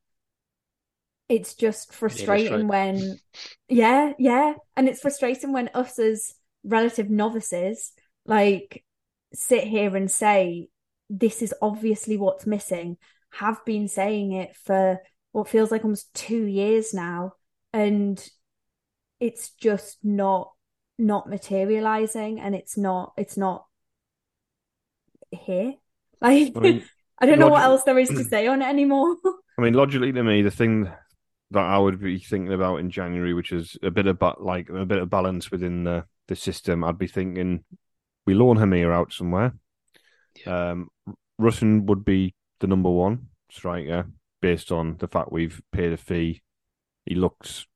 [1.28, 3.18] it's just frustrating when
[3.68, 4.54] yeah, yeah.
[4.76, 7.92] And it's frustrating when us as relative novices
[8.24, 8.84] like
[9.32, 10.68] sit here and say
[11.08, 12.96] this is obviously what's missing
[13.30, 15.00] have been saying it for
[15.32, 17.32] what feels like almost two years now,
[17.72, 18.26] and
[19.20, 20.52] it's just not
[20.98, 23.66] not materializing, and it's not it's not
[25.30, 25.74] here.
[26.18, 26.84] Like I, mean,
[27.18, 29.16] I don't know what else there is to say on it anymore.
[29.58, 30.90] I mean, logically to me, the thing
[31.50, 34.68] that I would be thinking about in January, which is a bit of but like
[34.68, 37.64] a bit of balance within the the system, I'd be thinking
[38.26, 39.54] we loan Hemir out somewhere.
[40.44, 40.70] Yeah.
[40.70, 40.88] Um,
[41.40, 44.10] Rusyn would be the number one striker
[44.42, 46.42] based on the fact we've paid a fee.
[47.04, 47.66] He looks,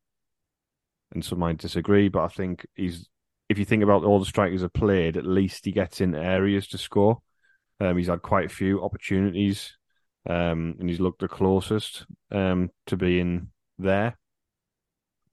[1.13, 3.09] and some might disagree, but I think he's.
[3.49, 6.69] If you think about all the strikers have played, at least he gets in areas
[6.69, 7.21] to score.
[7.81, 9.77] Um, he's had quite a few opportunities,
[10.29, 14.19] um, and he's looked the closest um, to being there.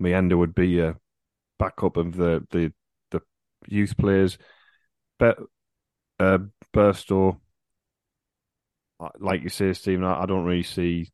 [0.02, 0.96] Mayenda would be a
[1.60, 2.72] backup of the the
[3.12, 3.22] the
[3.68, 4.38] youth players,
[5.18, 5.38] but
[6.20, 6.40] uh,
[6.74, 7.40] Burstow
[9.20, 11.12] like you say, Stephen, I, I don't really see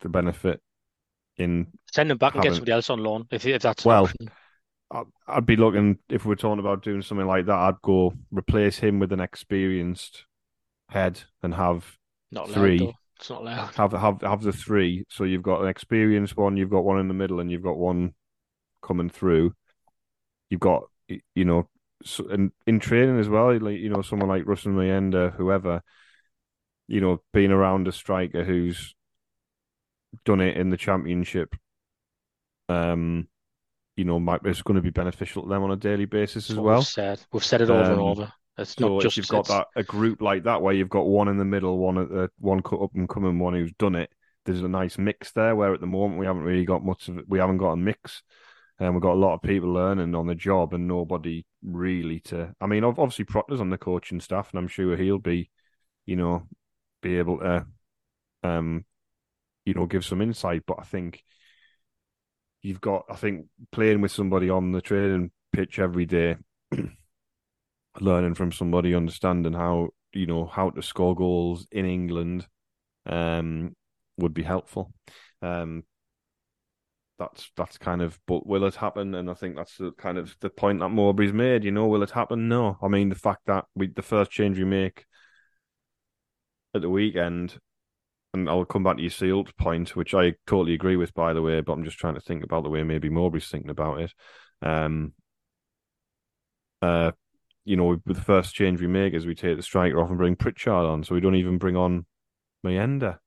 [0.00, 0.60] the benefit
[1.36, 2.46] in send him back having...
[2.46, 4.10] and get somebody else on loan if, if that's well.
[5.26, 7.54] I'd be looking if we're talking about doing something like that.
[7.54, 10.26] I'd go replace him with an experienced
[10.92, 11.98] head and have
[12.30, 12.78] not three.
[12.78, 13.74] Loud, it's not loud.
[13.74, 15.04] Have have have the three.
[15.08, 17.76] So you've got an experienced one, you've got one in the middle, and you've got
[17.76, 18.14] one
[18.82, 19.54] coming through.
[20.50, 21.68] You've got you know,
[22.30, 25.82] and in training as well, like you know, someone like Rusyn Mayenda, whoever
[26.88, 28.94] you know, being around a striker who's
[30.26, 31.54] done it in the championship,
[32.68, 33.28] um,
[33.96, 36.56] you know, might it's going to be beneficial to them on a daily basis as
[36.56, 36.78] well.
[36.78, 38.32] We've said we've said it over um, and over.
[38.58, 41.28] It's so not just you've got that a group like that where you've got one
[41.28, 44.10] in the middle, one at the one up and coming, one who's done it.
[44.44, 45.56] There's a nice mix there.
[45.56, 47.24] Where at the moment we haven't really got much of it.
[47.28, 48.22] We haven't got a mix,
[48.78, 52.54] and we've got a lot of people learning on the job and nobody really to.
[52.60, 55.50] I mean, obviously Proctor's on the coaching staff, and I'm sure he'll be,
[56.04, 56.46] you know,
[57.00, 57.66] be able to,
[58.42, 58.84] um,
[59.64, 60.64] you know, give some insight.
[60.66, 61.24] But I think
[62.62, 66.36] you've got, I think, playing with somebody on the training pitch every day,
[68.00, 72.46] learning from somebody, understanding how you know how to score goals in England,
[73.06, 73.74] um,
[74.18, 74.92] would be helpful.
[75.42, 75.84] Um,
[77.18, 80.34] that's that's kind of but will it happen and i think that's the kind of
[80.40, 83.42] the point that mowbray's made you know will it happen no i mean the fact
[83.46, 85.04] that we the first change we make
[86.74, 87.58] at the weekend,
[88.34, 91.42] and I'll come back to your Seelt point, which I totally agree with, by the
[91.42, 91.60] way.
[91.60, 94.12] But I'm just trying to think about the way maybe Mowbray's thinking about it.
[94.62, 95.12] Um,
[96.80, 97.12] uh,
[97.64, 100.18] you know, with the first change we make is we take the striker off and
[100.18, 102.06] bring Pritchard on, so we don't even bring on
[102.64, 103.18] Mayenda.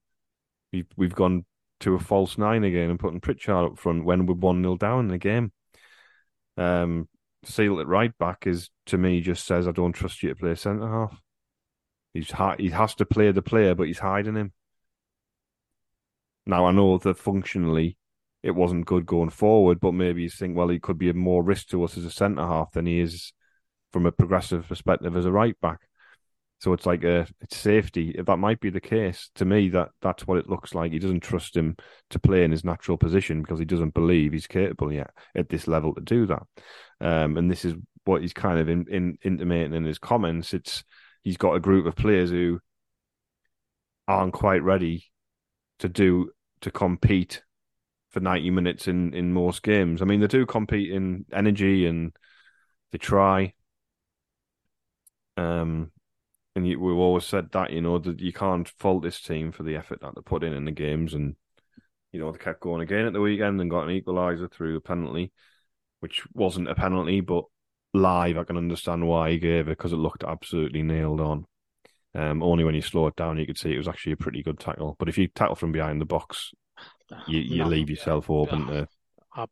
[0.73, 1.45] We've we've gone
[1.81, 5.01] to a false nine again and putting Pritchard up front when we're one 0 down
[5.01, 5.51] in the game.
[6.57, 7.07] Um,
[7.45, 10.55] Seelt at right back is to me just says I don't trust you to play
[10.55, 11.21] centre half.
[12.13, 14.53] He's he has to play the player, but he's hiding him.
[16.45, 17.97] Now I know that functionally
[18.43, 21.43] it wasn't good going forward, but maybe you think, well, he could be a more
[21.43, 23.33] risk to us as a centre half than he is
[23.95, 25.79] from a progressive perspective as a right back.
[26.59, 28.13] So it's like a it's safety.
[28.13, 30.91] If that might be the case, to me that that's what it looks like.
[30.91, 31.77] He doesn't trust him
[32.09, 35.65] to play in his natural position because he doesn't believe he's capable yet at this
[35.65, 36.43] level to do that.
[36.99, 40.53] Um, and this is what he's kind of in, in, intimating in his comments.
[40.53, 40.83] It's
[41.23, 42.59] he's got a group of players who
[44.09, 45.05] aren't quite ready
[45.79, 47.43] to do to compete
[48.09, 50.01] for 90 minutes in in most games.
[50.01, 52.11] I mean, they do compete in energy and
[52.91, 53.53] they try.
[55.37, 55.91] Um,
[56.55, 59.63] and you, we've always said that you know that you can't fault this team for
[59.63, 61.35] the effort that they put in in the games, and
[62.11, 64.81] you know they kept going again at the weekend and got an equaliser through a
[64.81, 65.31] penalty,
[65.99, 67.45] which wasn't a penalty, but
[67.93, 71.45] live I can understand why he gave it because it looked absolutely nailed on.
[72.13, 74.41] Um, only when you slow it down, you could see it was actually a pretty
[74.41, 74.95] good tackle.
[74.97, 76.53] But if you tackle from behind the box,
[77.27, 77.67] you, you no.
[77.67, 78.87] leave yourself open to.
[79.35, 79.45] I,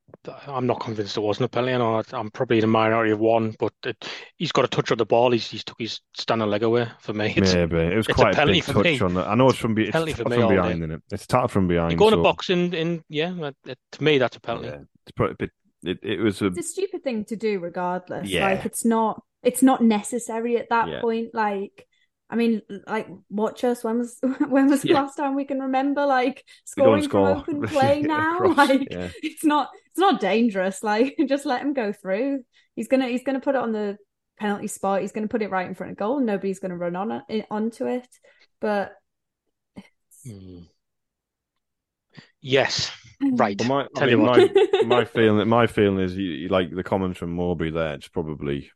[0.47, 1.73] am not convinced it wasn't a penalty.
[1.73, 4.91] I know I'm probably in the minority of one, but it, he's got a touch
[4.91, 5.31] on the ball.
[5.31, 7.33] He's, he's took his standing leg away for me.
[7.43, 8.99] It's, Maybe it was quite a, a big touch me.
[9.01, 9.27] on that.
[9.27, 11.01] I know it's from, be, it's penalty from behind, isn't it?
[11.11, 11.91] It's tackled from behind.
[11.91, 12.19] You go in so...
[12.21, 13.51] a box in, in yeah.
[13.65, 14.69] It, to me, that's a penalty.
[14.69, 15.51] Yeah, it's probably a bit,
[15.83, 16.47] it, it was a...
[16.47, 18.29] It's a stupid thing to do, regardless.
[18.29, 18.45] Yeah.
[18.45, 21.01] Like it's not, it's not necessary at that yeah.
[21.01, 21.33] point.
[21.33, 21.85] Like
[22.33, 23.83] I mean, like watch us.
[23.83, 24.17] When was
[24.49, 25.01] when was the yeah.
[25.01, 27.43] last time we can remember like scoring score.
[27.43, 28.39] from open play now?
[28.39, 29.09] Cross, like yeah.
[29.21, 30.81] it's not it's not dangerous.
[30.81, 32.43] Like just let him go through.
[32.75, 33.99] He's gonna he's gonna put it on the
[34.39, 35.01] penalty spot.
[35.01, 36.19] He's gonna put it right in front of goal.
[36.19, 38.07] Nobody's gonna run on it onto it.
[38.59, 38.95] But
[40.25, 40.65] mm.
[42.41, 42.91] yes,
[43.21, 43.59] right.
[43.59, 44.51] Well, my, Tell I mean, you what.
[44.87, 47.93] my, my feeling my feeling is you, you like the comments from Mowbray there.
[47.93, 48.71] It's probably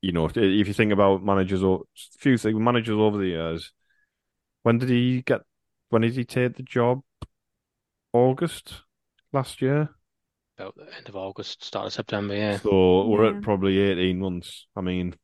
[0.00, 1.82] you know, if, if you think about managers or
[2.18, 3.72] few things, managers over the years,
[4.62, 5.42] when did he get?
[5.90, 7.02] When did he take the job?
[8.12, 8.74] August
[9.32, 9.90] last year.
[10.58, 12.34] About the end of August, start of September.
[12.34, 12.58] Yeah.
[12.58, 13.36] So we're yeah.
[13.36, 14.66] at probably eighteen months.
[14.76, 15.14] I mean,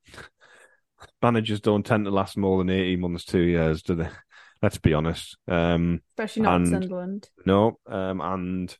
[1.22, 4.08] managers don't tend to last more than eighteen months, two years, do they?
[4.62, 5.36] Let's be honest.
[5.46, 7.28] Um, Especially not and, Sunderland.
[7.44, 8.74] No, um, and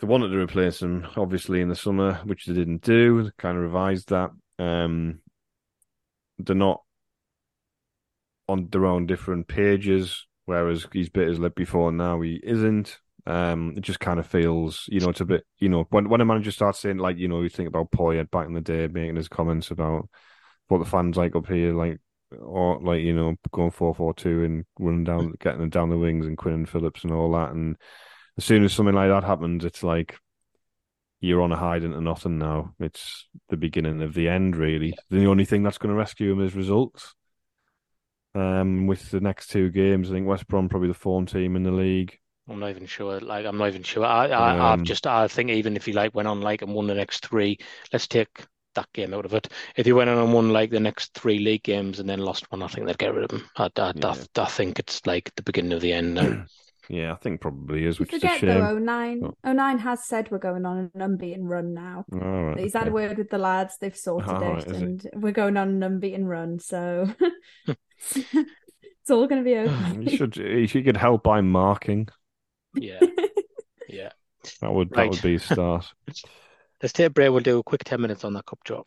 [0.00, 3.22] they wanted to replace him, obviously, in the summer, which they didn't do.
[3.22, 4.30] They kind of revised that.
[4.58, 5.20] Um,
[6.38, 6.82] they're not
[8.48, 12.98] on their own different pages, whereas he's bit his lip before, now he isn't.
[13.26, 16.20] Um, it just kind of feels, you know, it's a bit, you know, when when
[16.20, 18.86] a manager starts saying like, you know, you think about Poyet back in the day
[18.86, 20.08] making his comments about
[20.68, 21.98] what the fans like up here, like,
[22.38, 25.98] or like you know, going four four two and running down, getting them down the
[25.98, 27.76] wings and Quinn and Phillips and all that, and
[28.38, 30.18] as soon as something like that happens, it's like
[31.20, 32.74] you're on a hide into nothing now.
[32.78, 34.94] It's the beginning of the end, really.
[35.10, 37.14] The only thing that's going to rescue him is results.
[38.34, 41.62] Um, with the next two games, I think West Brom probably the form team in
[41.62, 42.18] the league.
[42.48, 43.18] I'm not even sure.
[43.18, 44.04] Like, I'm not even sure.
[44.04, 46.74] I, I, um, I've just, I think even if he like went on like and
[46.74, 47.58] won the next three,
[47.92, 49.48] let's take that game out of it.
[49.74, 52.50] If he went on and won like the next three league games and then lost
[52.52, 53.48] one, I think they'd get rid of him.
[53.56, 54.14] I, I, yeah.
[54.36, 56.44] I, I think it's like the beginning of the end now.
[56.88, 58.60] Yeah, I think probably is, which forget, is a shame.
[58.60, 59.50] Though, O'Nien, oh.
[59.50, 62.04] O'Nien has said we're going on an unbeaten run now.
[62.08, 62.84] Right, He's okay.
[62.84, 65.12] had a word with the lads, they've sorted oh, it, and it?
[65.16, 66.58] we're going on an unbeaten run.
[66.58, 67.12] So
[67.66, 70.10] it's all going to be okay.
[70.10, 72.08] you should, you should get help by marking.
[72.74, 73.00] Yeah,
[73.88, 74.10] yeah.
[74.60, 75.04] That would right.
[75.04, 75.92] that would be a start.
[76.82, 77.30] Let's take a break.
[77.30, 78.86] We'll do a quick ten minutes on that cup drop.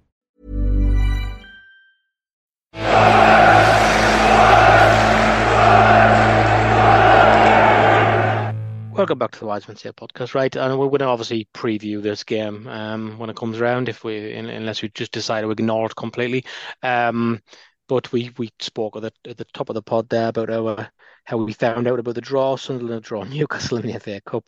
[8.93, 10.55] Welcome back to the Wise Men Say podcast, right?
[10.55, 14.33] And we're going to obviously preview this game um, when it comes around, if we,
[14.33, 16.45] unless we just decide to ignore it completely.
[16.83, 17.41] Um,
[17.87, 20.89] but we we spoke at the at the top of the pod there about our
[21.23, 24.45] how we found out about the draw, Sunderland draw Newcastle in the FA Cup.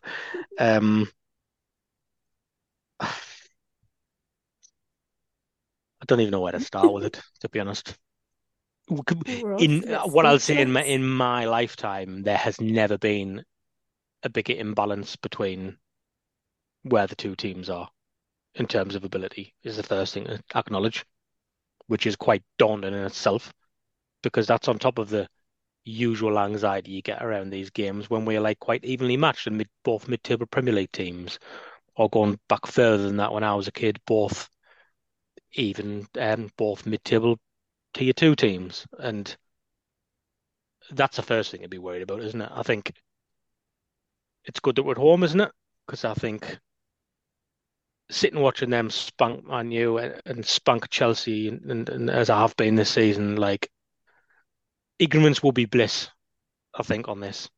[0.59, 1.09] Um,
[2.99, 3.09] I
[6.05, 7.97] don't even know where to start with it, to be honest.
[8.89, 13.43] In what I'll say in my in my lifetime, there has never been
[14.23, 15.77] a bigger imbalance between
[16.83, 17.89] where the two teams are
[18.55, 19.55] in terms of ability.
[19.63, 21.05] Is the first thing to acknowledge
[21.87, 23.53] which is quite daunting in itself
[24.21, 25.27] because that's on top of the
[25.85, 29.67] usual anxiety you get around these games when we're like quite evenly matched and mid,
[29.83, 31.39] both mid-table Premier League teams
[31.95, 34.49] or going back further than that when I was a kid both
[35.51, 37.37] even um, both mid-table
[37.93, 39.35] tier two teams and
[40.91, 42.93] that's the first thing to be worried about isn't it I think
[44.45, 45.51] it's good that we're at home isn't it
[45.85, 46.59] because I think
[48.09, 52.41] sitting watching them spunk Man U and, and spunk Chelsea, and, and, and, as I
[52.41, 53.69] have been this season, like
[54.99, 56.09] ignorance will be bliss.
[56.73, 57.49] I think on this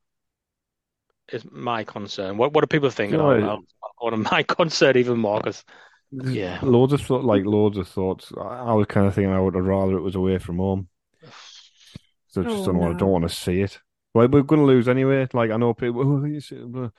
[1.31, 2.37] is my concern.
[2.37, 3.13] What what do people think?
[3.13, 3.63] Know,
[4.01, 5.63] I'll, my concern even more because
[6.11, 8.31] yeah, loads of thought, like loads of thoughts.
[8.37, 10.87] I, I was kind of thinking I would have rather it was away from home.
[12.29, 12.81] So I just oh, don't no.
[12.81, 12.95] want.
[12.95, 13.79] I don't want to see it.
[14.13, 15.27] Well, we're going to lose anyway.
[15.33, 16.89] Like I know people oh,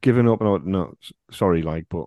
[0.00, 0.40] giving up.
[0.40, 0.94] No, no,
[1.30, 2.06] sorry, like, but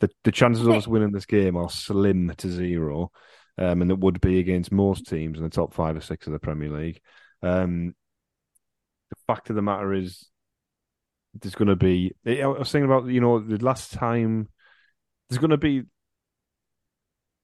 [0.00, 3.10] the the chances of us winning this game are slim to zero,
[3.58, 6.32] um, and it would be against most teams in the top five or six of
[6.32, 7.00] the Premier League.
[7.42, 7.94] Um,
[9.10, 10.28] the fact of the matter is,
[11.34, 12.14] there's going to be.
[12.26, 14.48] I was thinking about you know the last time.
[15.28, 15.84] There's going to be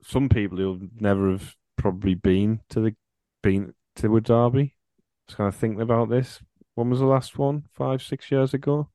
[0.02, 2.94] some people who'll never have probably been to the
[3.42, 4.74] been to the Derby.
[4.74, 6.40] I was kind of thinking about this.
[6.74, 7.64] When was the last one?
[7.72, 8.88] Five, six years ago.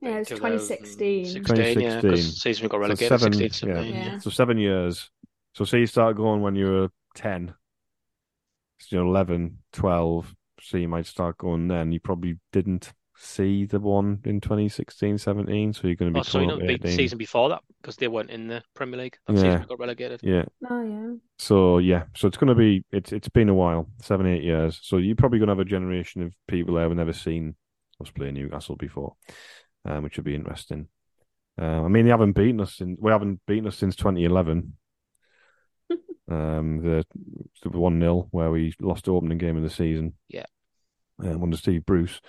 [0.00, 1.44] Yeah, it was 2016.
[1.44, 3.08] 2016, yeah, because season we got relegated.
[3.08, 3.80] So seven, 16, yeah.
[3.80, 4.18] yeah.
[4.18, 5.10] So seven years.
[5.54, 7.52] So say you start going when you were 10,
[8.88, 11.92] you know, 11, 12, so you might start going then.
[11.92, 12.92] You probably didn't
[13.22, 17.18] see the one in 2016, 17, so you're going to be oh, so the season
[17.18, 19.18] before that because they weren't in the Premier League.
[19.26, 19.42] That yeah.
[19.42, 20.20] season got relegated.
[20.22, 20.44] Yeah.
[20.68, 21.14] Oh yeah.
[21.38, 24.80] So yeah, so it's going to be it's it's been a while, seven eight years.
[24.82, 27.54] So you're probably going to have a generation of people there who've never seen
[28.00, 29.14] us play Newcastle before
[29.84, 30.88] um, which would be interesting.
[31.60, 34.76] Uh, I mean, they haven't beaten us since we haven't beaten us since 2011.
[36.30, 37.04] um, the
[37.62, 40.14] the one 0 where we lost the opening game of the season.
[40.28, 40.46] Yeah,
[41.22, 42.20] um, under Steve Bruce.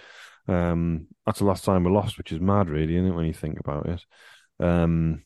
[0.48, 3.16] Um, that's the last time we lost, which is mad, really, isn't it?
[3.16, 4.06] When you think about it.
[4.60, 5.24] Um,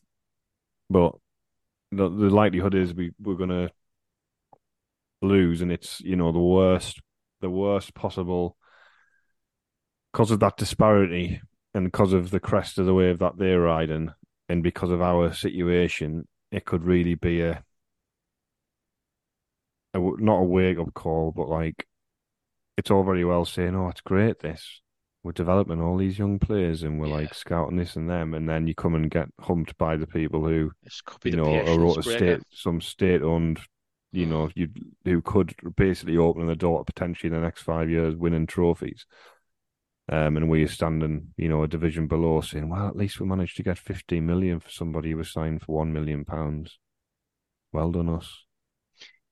[0.90, 1.14] but
[1.92, 3.70] the, the likelihood is we we're gonna
[5.22, 7.00] lose, and it's you know the worst,
[7.40, 8.56] the worst possible
[10.12, 11.40] because of that disparity
[11.74, 14.10] and because of the crest of the wave that they're riding,
[14.48, 17.62] and because of our situation, it could really be a,
[19.94, 21.86] a not a wake up call, but like
[22.76, 24.80] it's all very well saying, "Oh, it's great this."
[25.26, 27.14] We're developing all these young players, and we're yeah.
[27.14, 30.44] like scouting this and them, and then you come and get humped by the people
[30.44, 30.70] who,
[31.24, 33.58] you know, are state some state-owned
[34.12, 34.68] you know, you
[35.04, 39.04] who could basically open the door to potentially in the next five years winning trophies.
[40.08, 43.56] Um, and we're standing, you know, a division below, saying, "Well, at least we managed
[43.56, 46.78] to get 15 million for somebody who was signed for one million pounds.
[47.72, 48.44] Well done, us."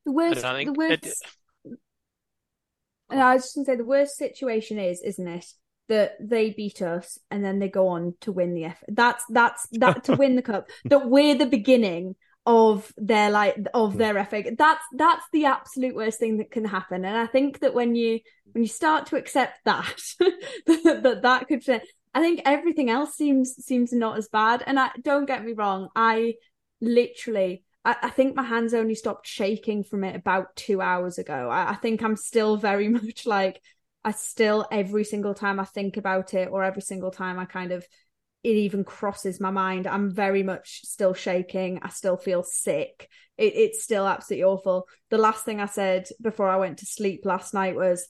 [0.05, 1.05] The worst, the worst.
[1.05, 1.78] It...
[3.11, 5.47] I was just gonna say the worst situation is, isn't it,
[5.89, 8.82] that they beat us and then they go on to win the F.
[8.89, 10.68] That's that's that to win the cup.
[10.85, 12.16] That we're the beginning
[12.47, 14.45] of their like of their FA.
[14.57, 17.05] That's that's the absolute worst thing that can happen.
[17.05, 18.20] And I think that when you
[18.53, 20.03] when you start to accept that
[20.66, 21.62] that that could
[22.14, 24.62] I think everything else seems seems not as bad.
[24.66, 26.35] And I don't get me wrong, I
[26.80, 31.49] literally I, I think my hands only stopped shaking from it about two hours ago.
[31.51, 33.61] I, I think I'm still very much like
[34.05, 37.73] I still every single time I think about it or every single time I kind
[37.73, 37.87] of
[38.43, 39.87] it even crosses my mind.
[39.87, 41.81] I'm very much still shaking.
[41.83, 43.09] I still feel sick.
[43.39, 44.87] It, it's still absolutely awful.
[45.09, 48.07] The last thing I said before I went to sleep last night was,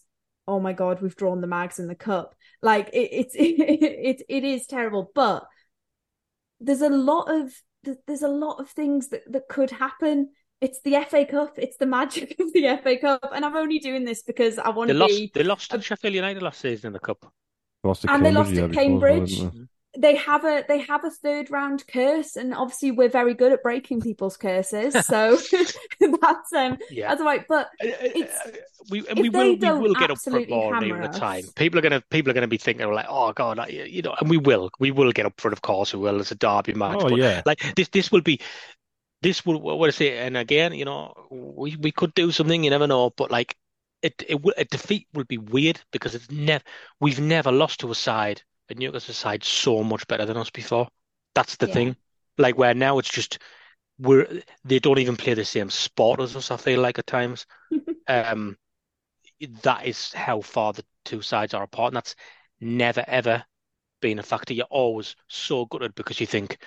[0.49, 4.23] "Oh my god, we've drawn the mags in the cup." Like it, it's it, it,
[4.29, 5.13] it is terrible.
[5.15, 5.45] But
[6.61, 7.53] there's a lot of
[8.07, 10.31] there's a lot of things that that could happen.
[10.61, 11.59] It's the FA Cup.
[11.59, 14.89] It's the magic of the FA Cup, and I'm only doing this because I want
[14.89, 15.31] they to lost, be.
[15.35, 17.31] They lost to Sheffield United last season in the cup.
[17.83, 19.43] Lost and they lost at Cambridge
[19.97, 23.63] they have a they have a third round curse, and obviously we're very good at
[23.63, 24.95] breaking people's curses.
[25.05, 25.37] So
[26.01, 27.09] that's um yeah.
[27.09, 27.45] that's right.
[27.47, 28.51] But uh, uh, it's uh,
[28.91, 31.45] we and we will we will get up front more near the time.
[31.55, 34.39] People are gonna people are gonna be thinking like, oh god, you know, and we
[34.39, 35.53] will we will get up front.
[35.53, 36.97] Of course, we will as a derby match.
[37.01, 38.41] Oh but yeah, like this this will be
[39.25, 42.65] this would what I say, and again, you know, we we could do something.
[42.65, 43.57] You never know, but like
[44.03, 46.65] it it a defeat would be weird because it's never
[47.01, 50.89] we've never lost to a side, a Newcastle side, so much better than us before.
[51.35, 51.69] That's the Yeah.
[51.69, 51.97] thing.
[52.39, 53.41] Like where now it's just
[53.99, 56.53] we're they don't even play the same sport as us.
[56.53, 57.47] I feel like at times.
[58.09, 58.59] um,
[59.63, 62.15] that is how far the two sides are apart, and that's
[62.61, 63.45] never ever
[64.01, 64.55] been a factor.
[64.55, 66.59] You're always so gutted because you think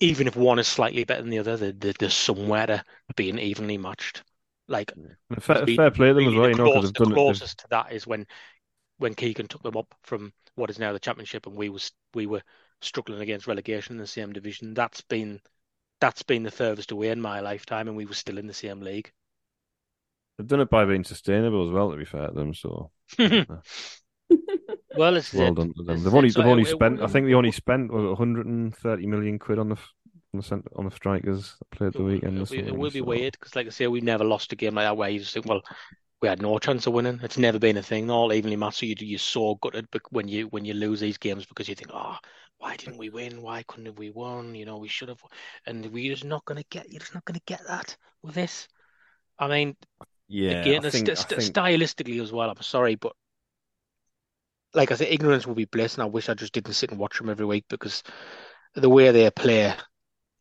[0.00, 2.84] even if one is slightly better than the other, there, there- there's somewhere to
[3.16, 4.22] being evenly matched.
[4.68, 4.92] Like
[5.40, 7.12] fair, Really- fair play to them as well, the you know, because close- the done
[7.12, 7.14] it.
[7.14, 8.26] closest to that is when
[8.98, 12.26] when Keegan took them up from what is now the championship, and we was we
[12.26, 12.42] were
[12.82, 14.74] struggling against relegation in the same division.
[14.74, 15.40] That's been
[16.00, 18.80] that's been the furthest away in my lifetime, and we were still in the same
[18.80, 19.12] league.
[20.38, 21.90] They've done it by being sustainable as well.
[21.90, 22.90] To be fair to them, so
[24.96, 25.96] well, it's well it- done to them.
[25.96, 27.00] it's They've only they've only spent.
[27.02, 29.92] I think they only spent was 130 million quid on the f-
[30.34, 32.38] on the on the strikers that played the weekend.
[32.38, 34.56] It, will- it will be so- weird because, like I say, we've never lost a
[34.56, 35.62] game like that where you just think, well,
[36.22, 37.20] we had no chance of winning.
[37.22, 38.10] It's never been a thing.
[38.10, 38.78] All evenly matched.
[38.78, 41.90] So you you're so gutted when you when you lose these games because you think,
[41.94, 42.16] oh,
[42.58, 43.40] why didn't we win?
[43.40, 44.54] Why couldn't have we won?
[44.54, 45.22] You know, we should have.
[45.66, 46.90] And we're just not gonna get.
[46.90, 48.68] You're just not gonna get that with this.
[49.38, 49.76] I mean,
[50.28, 52.50] Yeah, again, I think, st- st- think stylistically as well.
[52.50, 53.12] I'm sorry, but
[54.74, 56.98] like I said, ignorance will be bliss, and I wish I just didn't sit and
[56.98, 58.02] watch them every week because
[58.74, 59.74] the way they play,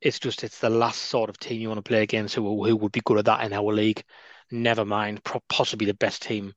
[0.01, 2.75] it's just it's the last sort of team you want to play against who who
[2.77, 4.03] would be good at that in our league.
[4.51, 6.53] Never mind, possibly the best team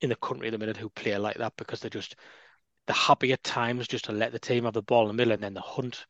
[0.00, 2.16] in the country at the minute who play like that because they're just
[2.86, 5.32] they're happy at times just to let the team have the ball in the middle
[5.32, 6.06] and then the hunt,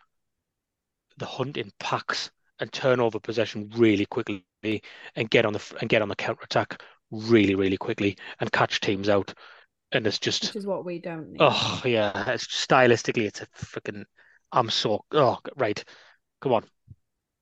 [1.18, 4.44] the hunt in packs and turn over possession really quickly
[5.14, 8.80] and get on the and get on the counter attack really really quickly and catch
[8.80, 9.34] teams out.
[9.92, 11.38] And it's just which is what we don't need.
[11.40, 14.04] Oh yeah, it's stylistically, it's a freaking.
[14.52, 15.04] I'm so.
[15.12, 15.82] Oh right,
[16.40, 16.64] come on.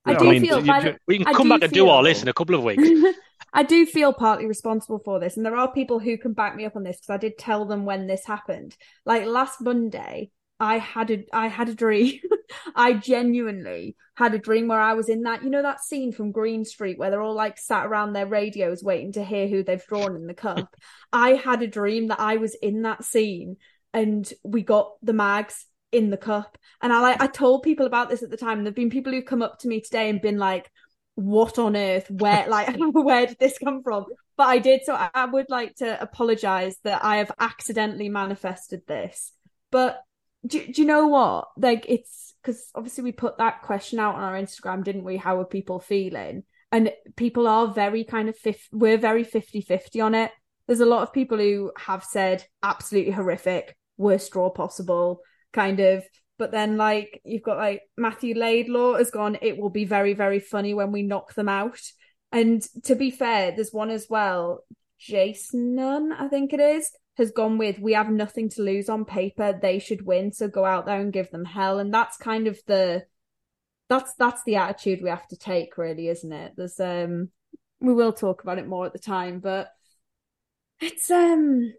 [0.06, 1.72] I Yeah, do I mean, feel you- by you- We can I come back and
[1.72, 2.82] do all this in a couple of weeks.
[3.52, 6.64] I do feel partly responsible for this, and there are people who can back me
[6.66, 8.76] up on this because I did tell them when this happened.
[9.06, 10.30] Like last Monday,
[10.60, 12.20] I had a I had a dream.
[12.76, 16.32] I genuinely had a dream where I was in that you know that scene from
[16.32, 19.84] Green Street where they're all like sat around their radios waiting to hear who they've
[19.86, 20.74] drawn in the cup.
[21.12, 23.56] I had a dream that I was in that scene
[23.92, 26.58] and we got the mags in the cup.
[26.82, 28.62] And I like I told people about this at the time.
[28.62, 30.70] There've been people who've come up to me today and been like,
[31.14, 32.10] "What on earth?
[32.10, 35.76] Where like where did this come from?" But I did, so I, I would like
[35.76, 39.32] to apologize that I have accidentally manifested this.
[39.70, 40.00] But
[40.46, 41.48] do, do you know what?
[41.56, 45.16] Like it's because obviously we put that question out on our Instagram, didn't we?
[45.16, 46.44] How are people feeling?
[46.70, 48.36] And people are very kind of
[48.72, 50.32] we're very 50-50 on it.
[50.66, 55.20] There's a lot of people who have said absolutely horrific, worst draw possible,
[55.52, 56.04] kind of.
[56.36, 60.40] But then, like, you've got like Matthew Laidlaw has gone, it will be very, very
[60.40, 61.78] funny when we knock them out.
[62.32, 64.64] And to be fair, there's one as well,
[64.98, 69.04] Jason Nunn, I think it is, has gone with, we have nothing to lose on
[69.04, 69.52] paper.
[69.60, 70.32] They should win.
[70.32, 71.78] So go out there and give them hell.
[71.78, 73.04] And that's kind of the,
[73.88, 76.52] that's, that's the attitude we have to take, really, isn't it?
[76.56, 77.30] There's, um,
[77.80, 79.68] we will talk about it more at the time, but
[80.80, 81.72] it's, um,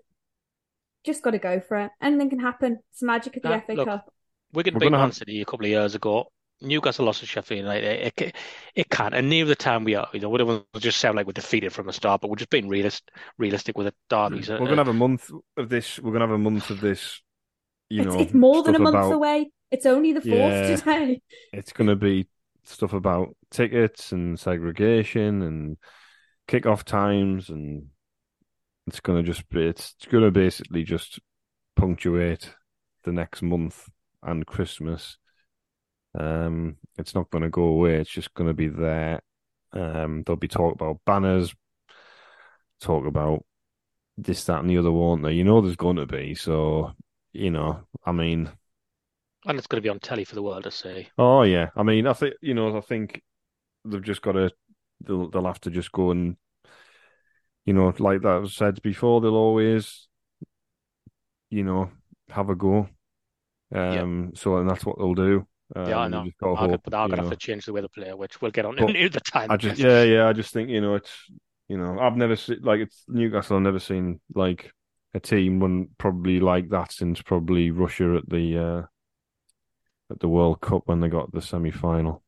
[1.04, 1.92] just got to go for it.
[2.02, 2.80] Anything can happen.
[2.92, 4.14] It's the magic of the Nah, FA look, Cup.
[4.54, 6.28] Wigan We're beat gonna Man have- City a couple of years ago.
[6.62, 8.08] Newcastle lost to Sheffield United.
[8.08, 8.36] It, it,
[8.76, 9.14] it can't.
[9.14, 11.74] And near the time we are, you know, we don't just sound like we're defeated
[11.74, 14.50] from the start, but we're just being realist, realistic with the derbies.
[14.50, 16.00] We're gonna have a uh, month of this.
[16.00, 17.22] We're gonna have a month of this.
[17.90, 19.52] You it's, know, it's more than a month about- away.
[19.72, 20.76] It's only the fourth Yeah.
[20.76, 21.22] today.
[21.52, 22.28] It's gonna be
[22.64, 25.78] stuff about tickets and segregation and
[26.48, 27.88] kick-off times, and
[28.88, 29.64] it's gonna just be.
[29.64, 31.20] It's gonna basically just
[31.76, 32.56] punctuate
[33.04, 33.90] the next month
[34.24, 35.18] and Christmas.
[36.18, 37.96] Um, it's not gonna go away.
[37.96, 39.22] It's just gonna be there.
[39.74, 41.54] Um, there'll be talk about banners,
[42.80, 43.46] talk about
[44.18, 45.32] this, that, and the other, won't there?
[45.32, 46.34] You know, there's going to be.
[46.36, 46.94] So,
[47.34, 48.50] you know, I mean,
[49.46, 51.10] and it's going to be on telly for the world to see.
[51.18, 53.22] oh yeah, I mean, I think you know, I think
[53.84, 54.52] they've just got to.
[55.02, 56.38] They'll they'll have to just go and,
[57.66, 59.20] you know, like that was said before.
[59.22, 60.08] They'll always,
[61.50, 61.92] you know,
[62.30, 62.88] have a go.
[63.74, 64.32] Um.
[64.36, 65.48] So, and that's what they'll do.
[65.76, 66.26] Um, yeah, I know.
[66.26, 67.30] just gotta I could- hope, but I'm going to know.
[67.30, 69.50] have to change the way they play, which we'll get on But near the time.
[69.50, 71.12] I just yeah yeah I just think you know it's
[71.68, 74.72] you know I've never seen like it's Newcastle I've never seen like
[75.16, 78.82] a team run probably like that since probably Russia at the uh
[80.12, 82.22] at the World Cup when they got the semi final.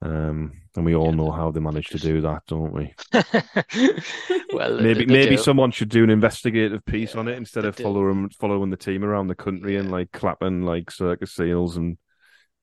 [0.00, 2.94] Um, and we all Yeah, know how they managed to do that, don't we?
[4.52, 5.36] well, Maybe maybe do.
[5.36, 7.84] someone should do an investigative piece on it instead of do.
[7.84, 11.98] following following the team around the country and like clapping like circus seals and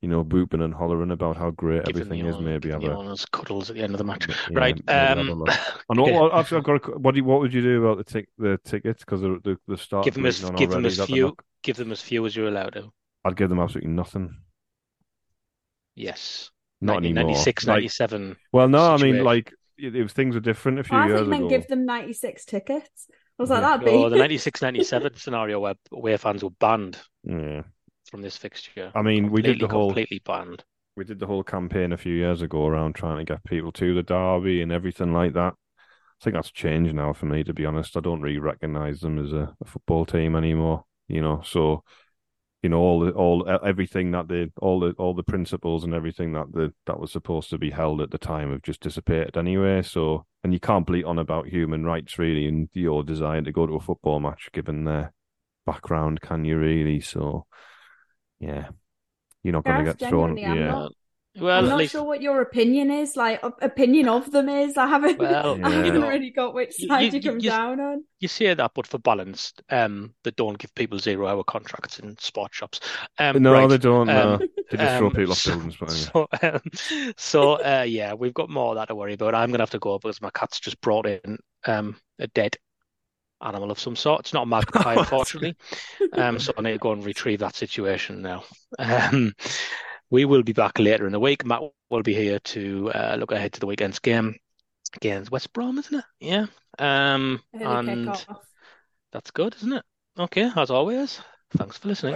[0.02, 2.38] you know, whooping and hollering about how great Giving everything is.
[2.40, 2.98] Maybe have a
[3.32, 4.28] cuddles at the end of the match.
[4.48, 4.80] yeah, right.
[4.88, 5.58] maybe have a Um.
[5.90, 6.88] And what, I've, I've got.
[6.88, 9.40] A, what do you, What would you do about the tic, the tickets because the
[9.44, 12.36] the, the start give them as give them as few give them as few as
[12.36, 12.94] you're allowed to.
[13.26, 14.38] I'd give them absolutely nothing.
[15.96, 16.52] Yes.
[16.82, 17.23] Not anymore.
[17.26, 18.36] 96, Like, 97.
[18.51, 19.23] well, no, I mean, situation.
[19.26, 21.49] like if if things were different a few I years think men ago.
[21.49, 23.07] give them 96 tickets.
[23.39, 23.78] I was like, Yeah.
[23.78, 23.91] that'd be.
[23.91, 27.63] Or the 96 97 scenario where away fans were banned yeah,
[28.09, 28.91] from this fixture.
[28.95, 30.63] I mean, we did the whole completely banned.
[30.95, 33.93] we did the whole campaign a few years ago around trying to get people to
[33.93, 35.53] the derby and everything like that.
[36.21, 37.97] I think that's changed now for me, to be honest.
[37.97, 40.86] I don't really recognise them as a, a football team anymore.
[41.09, 41.84] You know, so
[42.66, 46.34] you know all the all everything that the all the all the principles and everything
[46.34, 49.84] that the that was supposed to be held at the time have just dissipated anyway.
[49.84, 53.68] So and you can't bleat on about human rights really and your desire to go
[53.68, 55.13] to a football match given their
[55.68, 57.01] background, can you really?
[57.01, 57.45] So
[58.39, 58.70] yeah,
[59.43, 60.38] you're not going to get thrown.
[60.55, 60.72] Yeah.
[60.72, 60.91] not-
[61.38, 64.78] Well, I'm not least sure what your opinion is, like opinion of them is.
[64.78, 67.80] I haven't, Well, I haven't know, really got which side you- you, come you- down
[67.80, 68.04] on.
[68.20, 72.18] you say that, but for balance, um, they don't give people zero hour contracts in
[72.20, 72.80] sports shops.
[73.20, 73.68] Um, No, right.
[73.68, 74.08] they don't.
[74.08, 74.34] No.
[74.36, 74.40] Um,
[74.72, 75.78] They just throw um, people off so- buildings.
[75.78, 76.10] But anyway.
[76.14, 79.36] So, um, so uh, yeah, we've got more of that to worry about.
[79.36, 82.56] I'm gonna have to go because my cat's just brought in um, a dead
[83.44, 84.22] animal of some sort.
[84.22, 85.56] It's not a magpie, unfortunately.
[86.14, 88.44] Um, so I need to go and retrieve that situation now.
[90.16, 91.43] We will be back later in the week.
[91.43, 94.38] Matt will be here to uh, look ahead to the weekend's game
[94.95, 96.05] against West Brom, isn't it?
[96.22, 96.45] Yeah.
[96.80, 98.07] Um, and
[99.11, 99.84] that's good, isn't it?
[100.18, 101.20] Okay, as always.
[101.57, 102.16] Thanks for listening.